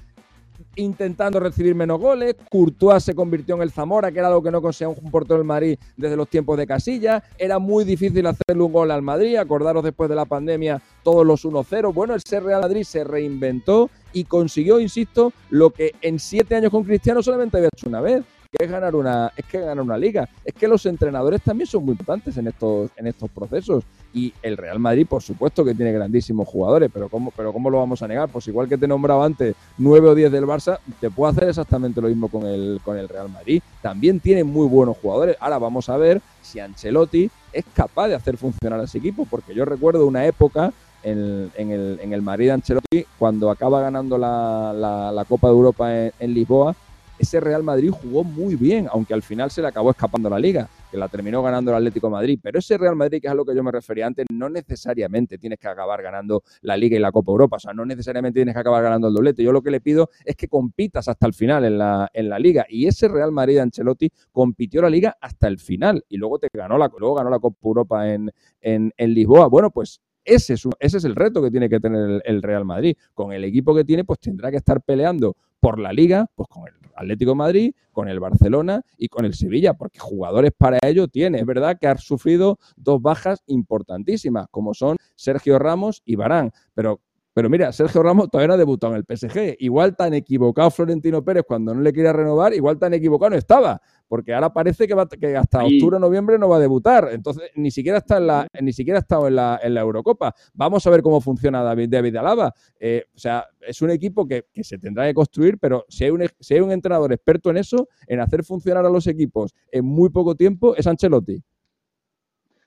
intentando 0.80 1.40
recibir 1.40 1.76
menos 1.76 2.00
goles. 2.00 2.36
Courtois 2.50 3.04
se 3.04 3.14
convirtió 3.14 3.56
en 3.56 3.62
el 3.62 3.72
Zamora, 3.72 4.12
que 4.12 4.20
era 4.20 4.28
algo 4.28 4.42
que 4.42 4.52
no 4.52 4.62
conseguía 4.62 4.90
un 4.90 5.12
portero 5.12 5.38
del 5.38 5.46
Madrid 5.46 5.78
desde 5.98 6.16
los 6.16 6.28
tiempos 6.28 6.58
de 6.58 6.66
Casilla. 6.66 7.24
Era 7.38 7.60
muy 7.60 7.84
difícil 7.84 8.26
hacerle 8.26 8.64
un 8.64 8.72
gol 8.72 8.92
al 8.92 9.02
Madrid. 9.02 9.36
Acordaros 9.36 9.84
después 9.84 10.10
de 10.10 10.16
la 10.16 10.26
pandemia 10.26 10.82
todos 11.04 11.26
los 11.26 11.46
1-0. 11.46 11.94
Bueno, 11.94 12.16
el 12.16 12.22
Real 12.44 12.62
Madrid 12.62 12.84
se 12.84 13.04
reinventó 13.04 13.90
y 14.14 14.24
consiguió, 14.24 14.80
insisto, 14.80 15.34
lo 15.50 15.72
que 15.72 15.94
en 16.02 16.20
siete 16.20 16.56
años 16.56 16.72
con 16.72 16.84
Cristiano 16.84 17.22
solamente 17.22 17.58
había 17.58 17.70
hecho 17.74 17.88
una 17.88 18.02
vez, 18.02 18.24
que 18.52 18.66
es 18.66 18.72
ganar 18.72 18.96
una, 18.96 19.32
es 19.38 19.46
que 19.46 19.60
ganar 19.60 19.84
una 19.84 19.98
liga. 19.98 20.28
Es 20.44 20.54
que 20.54 20.68
los 20.68 20.86
entrenadores 20.86 21.42
también 21.42 21.68
son 21.68 21.86
muy 21.86 21.92
importantes 21.92 22.36
en 22.38 22.48
estos, 22.48 22.90
en 22.96 23.08
estos 23.08 23.30
procesos. 23.30 23.84
Y 24.12 24.34
el 24.42 24.58
Real 24.58 24.80
Madrid, 24.80 25.06
por 25.08 25.22
supuesto 25.22 25.64
que 25.64 25.76
tiene 25.76 25.92
grandísimos 25.92 26.48
jugadores, 26.48 26.90
pero 26.92 27.10
¿cómo, 27.10 27.32
pero 27.36 27.54
¿cómo 27.54 27.70
lo 27.70 27.78
vamos 27.78 28.02
a 28.02 28.08
negar? 28.08 28.28
Pues 28.30 28.48
igual 28.48 28.68
que 28.68 28.78
te 28.78 28.88
nombraba 28.88 29.24
antes 29.24 29.56
nueve 29.78 30.08
o 30.08 30.16
diez 30.16 30.32
del 30.32 30.46
Barça, 30.46 30.80
te 31.00 31.12
puedo 31.12 31.32
hacer 31.32 31.48
exactamente 31.48 32.02
lo 32.02 32.08
mismo 32.08 32.28
con 32.28 32.46
el, 32.48 32.82
con 32.84 32.98
el 32.98 33.08
Real 33.08 33.30
Madrid. 33.30 33.62
También 33.84 34.20
tiene 34.20 34.44
muy 34.44 34.68
buenos 34.68 34.98
jugadores. 34.98 35.38
Ahora 35.40 35.60
vamos 35.60 35.88
a 35.90 35.98
ver 35.98 36.20
si 36.42 36.60
Ancelotti 36.60 37.30
es 37.54 37.66
capaz 37.76 38.08
de 38.08 38.16
hacer 38.16 38.38
funcionar 38.38 38.80
a 38.80 38.86
ese 38.86 38.98
equipo, 38.98 39.28
porque 39.30 39.54
yo 39.54 39.64
recuerdo 39.64 40.08
una 40.08 40.26
época 40.26 40.74
en, 41.04 41.52
el, 41.56 42.00
en 42.02 42.14
el 42.14 42.22
Madrid 42.24 42.50
Ancelotti, 42.50 43.06
cuando 43.20 43.52
acaba 43.52 43.80
ganando 43.80 44.18
la, 44.18 44.74
la, 45.14 45.26
Copa 45.26 45.48
de 45.48 45.54
Europa 45.54 45.94
en 45.94 46.34
Lisboa, 46.34 46.76
ese 47.20 47.40
Real 47.40 47.64
Madrid 47.64 47.92
jugó 47.92 48.24
muy 48.24 48.56
bien, 48.56 48.88
aunque 48.92 49.14
al 49.14 49.22
final 49.22 49.52
se 49.52 49.62
le 49.62 49.68
acabó 49.68 49.92
escapando 49.92 50.30
la 50.30 50.40
liga, 50.40 50.70
que 50.90 50.98
la 50.98 51.08
terminó 51.10 51.44
ganando 51.44 51.72
el 51.72 51.78
Atlético 51.78 52.10
Madrid. 52.10 52.40
Pero 52.42 52.60
ese 52.60 52.78
Real 52.78 52.96
Madrid, 52.96 53.20
que 53.22 53.28
es 53.28 53.32
a 53.32 53.36
lo 53.36 53.46
que 53.46 53.54
yo 53.54 53.64
me 53.64 53.72
refería 53.72 54.08
antes, 54.08 54.26
no 54.32 54.50
necesariamente 54.50 55.38
tienes 55.38 55.60
que 55.60 55.68
acabar 55.68 56.02
ganando 56.02 56.44
la 56.62 56.78
liga 56.78 56.96
y 56.96 57.00
la 57.00 57.12
Copa 57.12 57.32
Europa. 57.32 57.58
O 57.58 57.60
sea, 57.60 57.74
no 57.74 57.86
necesariamente 57.86 58.40
tienes 58.40 58.56
que 58.56 58.62
acabar 58.62 58.82
ganando 58.82 59.10
el 59.10 59.14
doblete. 59.14 59.44
Yo 59.44 59.52
lo 59.52 59.62
que 59.62 59.72
le 59.72 59.82
pido 59.82 60.10
es 60.24 60.36
que 60.36 60.48
compitas 60.48 61.08
hasta 61.08 61.28
el 61.28 61.34
final 61.34 61.66
en 61.66 61.78
la, 61.78 62.10
en 62.14 62.30
la 62.30 62.40
liga. 62.40 62.66
Y 62.70 62.88
ese 62.88 63.08
Real 63.08 63.32
Madrid 63.32 63.56
de 63.56 63.62
Ancelotti 63.62 64.10
compitió 64.32 64.82
la 64.82 64.90
liga 64.90 65.18
hasta 65.20 65.48
el 65.48 65.60
final 65.60 66.04
y 66.08 66.18
luego 66.18 66.40
te 66.40 66.48
ganó 66.54 66.78
la, 66.78 66.90
luego 66.98 67.16
ganó 67.16 67.30
la 67.30 67.40
Copa 67.40 67.58
Europa 67.64 68.10
en, 68.10 68.32
en, 68.62 69.14
Lisboa. 69.14 69.48
Bueno, 69.48 69.72
pues 69.72 70.02
ese 70.24 70.54
es, 70.54 70.68
ese 70.80 70.98
es, 70.98 71.04
el 71.04 71.16
reto 71.16 71.42
que 71.42 71.52
tiene 71.52 71.70
que 71.70 71.80
tener 71.80 72.22
el, 72.24 72.42
Real 72.42 72.66
Madrid. 72.66 72.96
Con 73.14 73.34
el 73.34 73.44
equipo 73.44 73.76
que 73.76 73.84
tiene, 73.84 74.04
pues 74.04 74.20
tendrá 74.20 74.52
que 74.52 74.58
estar 74.58 74.82
peleando 74.82 75.36
por 75.60 75.80
la 75.80 75.92
liga, 75.92 76.28
pues 76.36 76.48
con 76.48 76.68
el 76.68 76.79
Atlético 77.00 77.36
Madrid, 77.36 77.74
con 77.92 78.10
el 78.10 78.20
Barcelona 78.20 78.82
y 78.98 79.08
con 79.08 79.26
el 79.26 79.34
Sevilla, 79.34 79.74
porque 79.74 80.00
jugadores 80.00 80.52
para 80.58 80.80
ello 80.82 81.08
tiene. 81.08 81.40
Es 81.40 81.46
verdad 81.46 81.78
que 81.80 81.88
ha 81.88 81.98
sufrido 81.98 82.60
dos 82.76 83.02
bajas 83.02 83.44
importantísimas, 83.48 84.48
como 84.52 84.74
son 84.74 84.98
Sergio 85.16 85.60
Ramos 85.60 86.02
y 86.06 86.16
Barán, 86.16 86.52
pero 86.74 87.02
pero 87.40 87.50
mira, 87.50 87.72
Sergio 87.72 88.04
Ramos 88.04 88.30
todavía 88.30 88.50
no 88.50 88.54
ha 88.56 88.58
debutado 88.58 88.94
en 88.94 89.02
el 89.08 89.18
PSG. 89.18 89.56
Igual 89.60 89.96
tan 89.96 90.14
equivocado 90.14 90.70
Florentino 90.72 91.24
Pérez 91.24 91.46
cuando 91.48 91.74
no 91.74 91.80
le 91.80 91.94
quería 91.94 92.12
renovar, 92.12 92.54
igual 92.54 92.78
tan 92.78 92.94
equivocado 92.94 93.30
no 93.30 93.38
estaba. 93.38 93.82
Porque 94.10 94.34
ahora 94.34 94.52
parece 94.52 94.90
que, 94.90 94.96
que 95.18 95.38
hasta 95.38 95.64
octubre 95.64 95.96
o 95.96 96.00
noviembre 96.00 96.38
no 96.38 96.50
va 96.50 96.58
a 96.58 96.60
debutar. 96.60 97.08
Entonces, 97.14 97.50
ni 97.56 97.72
siquiera 97.72 98.00
está 98.00 98.18
en 98.18 98.28
la, 98.28 98.48
ni 98.60 98.74
siquiera 98.74 99.00
ha 99.00 99.04
estado 99.04 99.30
en 99.30 99.36
la, 99.36 99.58
en 99.64 99.74
la 99.74 99.80
Eurocopa. 99.80 100.36
Vamos 100.54 100.86
a 100.86 100.90
ver 100.90 101.02
cómo 101.02 101.22
funciona 101.22 101.64
David, 101.64 101.88
David 101.88 102.18
Alaba. 102.18 102.54
Eh, 102.78 103.06
o 103.16 103.18
sea, 103.18 103.46
es 103.62 103.82
un 103.82 103.92
equipo 103.92 104.28
que, 104.28 104.48
se 104.62 104.78
tendrá 104.78 105.08
que 105.08 105.14
construir, 105.14 105.58
pero 105.60 105.86
si 105.88 106.04
hay, 106.04 106.10
un, 106.10 106.28
si 106.42 106.56
hay 106.56 106.60
un 106.60 106.74
entrenador 106.74 107.14
experto 107.14 107.52
en 107.52 107.56
eso, 107.56 107.88
en 108.06 108.20
hacer 108.20 108.44
funcionar 108.44 108.86
a 108.86 108.90
los 108.90 109.08
equipos 109.08 109.56
en 109.72 109.86
muy 109.86 110.10
poco 110.10 110.36
tiempo, 110.36 110.76
es 110.76 110.86
Ancelotti. 110.88 111.42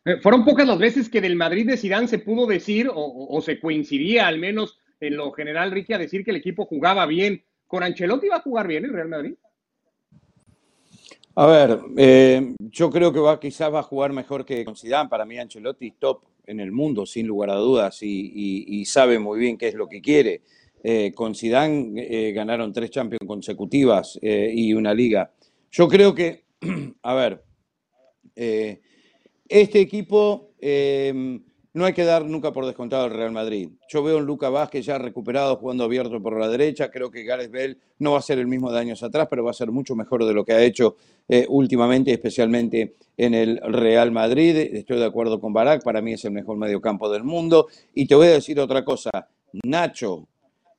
Eh, 0.05 0.17
fueron 0.21 0.45
pocas 0.45 0.67
las 0.67 0.79
veces 0.79 1.09
que 1.09 1.21
del 1.21 1.37
Madrid 1.37 1.67
de 1.67 1.77
Zidane 1.77 2.09
se 2.09 2.19
pudo 2.19 2.47
decir, 2.47 2.91
o, 2.93 3.41
se 3.41 3.61
coincidía 3.61 4.27
al 4.27 4.39
menos 4.39 4.79
en 5.01 5.17
lo 5.17 5.33
general, 5.33 5.71
Ricky, 5.71 5.93
a 5.93 5.99
decir 5.99 6.25
que 6.25 6.31
el 6.31 6.37
equipo 6.37 6.67
jugaba 6.67 7.07
bien. 7.07 7.45
¿Con 7.67 7.83
Ancelotti 7.83 8.27
iba 8.27 8.37
a 8.37 8.43
jugar 8.43 8.67
bien 8.67 8.85
el 8.85 8.93
Real 8.93 9.09
Madrid? 9.09 9.35
A 11.35 11.47
ver, 11.47 11.81
eh, 11.97 12.55
yo 12.59 12.91
creo 12.91 13.13
que 13.13 13.19
va, 13.19 13.41
quizás 13.41 13.73
va 13.73 13.81
a 13.81 13.85
jugar 13.85 14.13
mejor 14.13 14.45
que 14.45 14.65
con 14.65 14.77
Zidane. 14.77 15.09
Para 15.09 15.25
mí 15.25 15.39
Ancelotti 15.39 15.93
top 15.93 16.25
en 16.47 16.61
el 16.61 16.73
mundo, 16.73 17.07
sin 17.07 17.27
lugar 17.27 17.51
a 17.51 17.55
dudas, 17.55 17.99
y, 18.03 18.85
sabe 18.85 19.19
muy 19.19 19.39
bien 19.39 19.57
qué 19.57 19.69
es 19.69 19.75
lo 19.75 19.89
que 19.89 20.03
quiere. 20.03 20.43
Eh, 20.85 21.13
con 21.15 21.35
Zidane 21.35 22.33
ganaron 22.33 22.73
tres 22.73 22.91
Champions 22.91 23.27
consecutivas 23.27 24.19
y 24.21 24.75
una 24.75 24.93
liga. 24.93 25.33
Yo 25.71 25.89
creo 25.89 26.15
que, 26.15 26.45
a 27.03 27.15
ver, 27.15 27.43
este 29.53 29.81
equipo 29.81 30.55
em, 30.61 31.43
no 31.75 31.85
hay 31.85 31.93
que 31.93 32.05
dar 32.05 32.25
nunca 32.25 32.53
por 32.53 32.67
descontado 32.67 33.05
al 33.05 33.11
Real 33.11 33.33
Madrid. 33.33 33.71
Yo 33.89 34.03
veo 34.03 34.17
a 34.17 34.19
un 34.19 34.27
Luca 34.27 34.49
Vázquez 34.49 34.87
ya 34.87 34.99
recuperado 34.99 35.57
jugando 35.57 35.85
abierto 35.85 36.23
por 36.23 36.39
la 36.39 36.49
derecha. 36.49 36.91
Creo 36.91 37.11
que 37.11 37.23
Gareth 37.23 37.51
Bell 37.51 37.79
no 37.99 38.13
va 38.13 38.19
a 38.19 38.23
ser 38.23 38.39
el 38.39 38.47
mismo 38.47 38.73
de 38.73 38.79
años 38.79 39.03
atrás, 39.03 39.29
pero 39.31 39.45
va 39.45 39.51
a 39.51 39.55
ser 39.55 39.71
mucho 39.71 39.95
mejor 39.95 40.25
de 40.25 40.33
lo 40.33 40.45
que 40.45 40.53
ha 40.53 40.63
hecho 40.63 40.97
eh, 41.29 41.47
últimamente, 41.49 42.13
especialmente 42.13 42.97
en 43.17 43.35
el 43.35 43.61
Real 43.63 44.11
Madrid. 44.11 44.57
Estoy 44.57 44.99
de 44.99 45.07
acuerdo 45.07 45.41
con 45.41 45.53
Barak, 45.53 45.83
para 45.83 46.01
mí 46.01 46.15
es 46.15 46.25
el 46.25 46.33
mejor 46.33 46.57
mediocampo 46.57 47.11
del 47.11 47.25
mundo. 47.25 47.69
Y 47.95 48.07
te 48.07 48.15
voy 48.15 48.29
a 48.29 48.33
decir 48.33 48.59
otra 48.59 48.85
cosa, 48.85 49.11
Nacho 49.65 50.29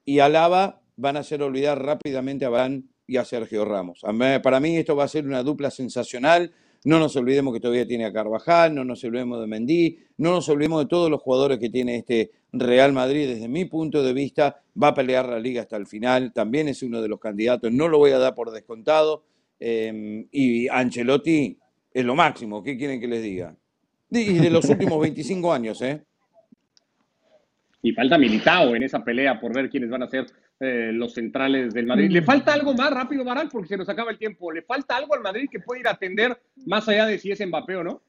y 0.06 0.20
Alaba 0.20 0.82
van 0.96 1.18
a 1.18 1.22
hacer 1.22 1.42
olvidar 1.42 1.84
rápidamente 1.84 2.46
a 2.46 2.50
Van 2.50 2.90
y 3.08 3.18
a 3.18 3.26
Sergio 3.26 3.66
Ramos. 3.66 4.02
Para 4.42 4.60
mí 4.60 4.78
esto 4.78 4.96
va 4.96 5.06
a 5.06 5.08
ser 5.08 5.26
una 5.26 5.44
dupla 5.44 5.72
sensacional 5.72 6.52
no 6.86 7.00
nos 7.00 7.16
olvidemos 7.16 7.54
que 7.54 7.60
todavía 7.60 7.88
tiene 7.88 8.06
a 8.06 8.14
Carvajal, 8.14 8.76
no 8.76 8.84
nos 8.84 9.04
olvidemos 9.04 9.40
de 9.40 9.48
Mendy, 9.48 10.00
no 10.18 10.32
nos 10.32 10.50
olvidemos 10.50 10.84
de 10.84 10.90
todos 10.90 11.10
los 11.10 11.22
jugadores 11.22 11.60
que 11.60 11.70
tiene 11.70 11.98
este 11.98 12.32
Real 12.52 12.94
Madrid. 12.94 13.28
Desde 13.28 13.48
mi 13.48 13.66
punto 13.66 14.04
de 14.04 14.14
vista, 14.14 14.62
va 14.82 14.90
a 14.90 14.94
pelear 14.94 15.28
la 15.28 15.40
liga 15.40 15.62
hasta 15.62 15.78
el 15.78 15.88
final. 15.88 16.34
También 16.34 16.68
es 16.68 16.84
uno 16.84 17.02
de 17.02 17.08
los 17.08 17.20
candidatos, 17.20 17.72
no 17.72 17.88
lo 17.88 17.98
voy 17.98 18.12
a 18.12 18.18
dar 18.18 18.36
por 18.36 18.52
descontado. 18.52 19.24
Em, 19.60 20.28
y 20.32 20.68
Ancelotti 20.68 21.58
es 21.94 22.06
lo 22.06 22.16
máximo, 22.16 22.62
¿qué 22.64 22.78
quieren 22.78 23.00
que 23.00 23.08
les 23.08 23.24
diga? 23.24 23.56
Y 24.10 24.34
de 24.34 24.50
los 24.50 24.66
últimos 24.70 25.00
25 25.00 25.54
años, 25.54 25.82
¿eh? 25.82 26.04
Y 27.86 27.92
falta 27.92 28.18
Militao 28.18 28.76
en 28.76 28.84
esa 28.84 29.04
pelea 29.04 29.40
por 29.42 29.54
ver 29.54 29.70
quiénes 29.70 29.90
van 29.90 30.04
a 30.04 30.08
ser 30.08 30.26
eh, 30.62 30.92
los 30.94 31.14
centrales 31.14 31.74
del 31.74 31.86
Madrid. 31.86 32.10
¿Le 32.10 32.22
mm. 32.22 32.26
falta 32.26 32.54
algo 32.54 32.74
más 32.74 32.90
rápido, 32.90 33.26
Baral? 33.26 33.50
Porque 33.52 33.68
se 33.68 33.78
nos 33.78 33.90
acaba 33.90 34.10
el 34.10 34.18
tiempo. 34.18 34.54
¿Le 34.54 34.62
falta 34.62 34.96
algo 34.96 35.14
al 35.14 35.22
Madrid 35.22 35.50
que 35.52 35.60
puede 35.60 35.82
ir 35.82 35.88
a 35.90 35.92
atender 35.92 36.42
más 36.66 36.88
allá 36.88 37.06
de 37.06 37.20
si 37.20 37.30
es 37.30 37.46
Mbappé 37.46 37.76
o 37.76 37.84
no? 37.84 38.02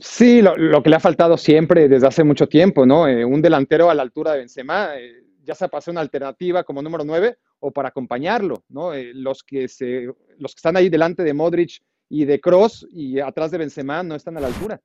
Sí, 0.00 0.42
lo, 0.42 0.82
que 0.82 0.90
le 0.90 0.96
ha 0.96 1.00
faltado 1.00 1.38
siempre 1.38 1.88
desde 1.88 2.06
hace 2.06 2.24
mucho 2.24 2.46
tiempo, 2.46 2.84
¿no? 2.84 3.08
Eh, 3.08 3.24
un 3.24 3.40
delantero 3.40 3.88
a 3.88 3.94
la 3.94 4.02
altura 4.02 4.32
de 4.32 4.40
Benzema, 4.40 4.98
eh, 4.98 5.24
ya 5.42 5.54
se 5.54 5.66
pasó 5.68 5.90
una 5.90 6.02
alternativa 6.02 6.62
como 6.62 6.82
número 6.82 7.04
9 7.04 7.38
o 7.60 7.70
para 7.70 7.88
acompañarlo, 7.88 8.64
¿no? 8.68 8.92
los, 9.14 9.42
que 9.42 9.66
se, 9.66 10.06
los 10.38 10.54
que 10.54 10.58
están 10.58 10.76
ahí 10.76 10.88
delante 10.88 11.24
de 11.24 11.32
Modric 11.32 11.82
y 12.08 12.26
de 12.26 12.38
Cross 12.38 12.86
y 12.92 13.18
atrás 13.18 13.50
de 13.50 13.58
Benzema 13.58 14.02
no 14.02 14.14
están 14.14 14.36
a 14.36 14.40
la 14.40 14.48
altura. 14.48 14.80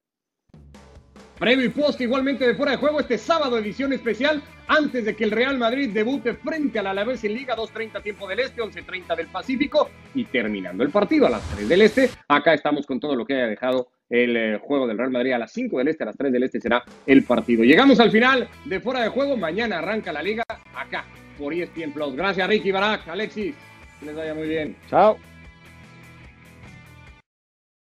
Previo 1.39 1.65
y 1.65 1.69
post 1.69 2.01
igualmente 2.01 2.47
de 2.47 2.55
fuera 2.55 2.71
de 2.71 2.77
juego 2.77 2.99
este 2.99 3.17
sábado 3.19 3.59
edición 3.59 3.93
especial 3.93 4.41
antes 4.67 5.05
de 5.05 5.15
que 5.15 5.23
el 5.23 5.29
Real 5.29 5.55
Madrid 5.59 5.91
debute 5.93 6.33
frente 6.33 6.79
al 6.79 6.87
Alavés 6.87 7.23
en 7.23 7.35
Liga 7.35 7.55
2.30 7.55 8.01
tiempo 8.01 8.27
del 8.27 8.39
Este, 8.39 8.61
11.30 8.61 9.15
del 9.15 9.27
Pacífico 9.27 9.89
y 10.15 10.25
terminando 10.25 10.83
el 10.83 10.89
partido 10.89 11.27
a 11.27 11.29
las 11.29 11.47
3 11.51 11.69
del 11.69 11.81
Este. 11.81 12.09
Acá 12.27 12.55
estamos 12.55 12.87
con 12.87 12.99
todo 12.99 13.15
lo 13.15 13.23
que 13.23 13.35
haya 13.35 13.47
dejado 13.47 13.89
el 14.09 14.35
eh, 14.35 14.59
juego 14.59 14.87
del 14.87 14.97
Real 14.97 15.11
Madrid 15.11 15.33
a 15.33 15.37
las 15.37 15.51
5 15.51 15.77
del 15.77 15.89
Este, 15.89 16.03
a 16.03 16.07
las 16.07 16.17
3 16.17 16.31
del 16.31 16.43
Este 16.43 16.59
será 16.59 16.83
el 17.05 17.23
partido. 17.23 17.63
Llegamos 17.63 17.99
al 17.99 18.09
final 18.09 18.49
de 18.65 18.79
fuera 18.79 19.01
de 19.01 19.09
juego, 19.09 19.37
mañana 19.37 19.77
arranca 19.77 20.11
la 20.11 20.23
liga 20.23 20.43
acá 20.75 21.05
por 21.37 21.53
ESPN 21.53 21.91
Plus. 21.93 22.15
Gracias 22.15 22.47
Ricky 22.47 22.71
Barak, 22.71 23.07
Alexis, 23.09 23.53
que 23.99 24.05
les 24.07 24.15
vaya 24.15 24.33
muy 24.33 24.47
bien. 24.47 24.75
Chao. 24.89 25.19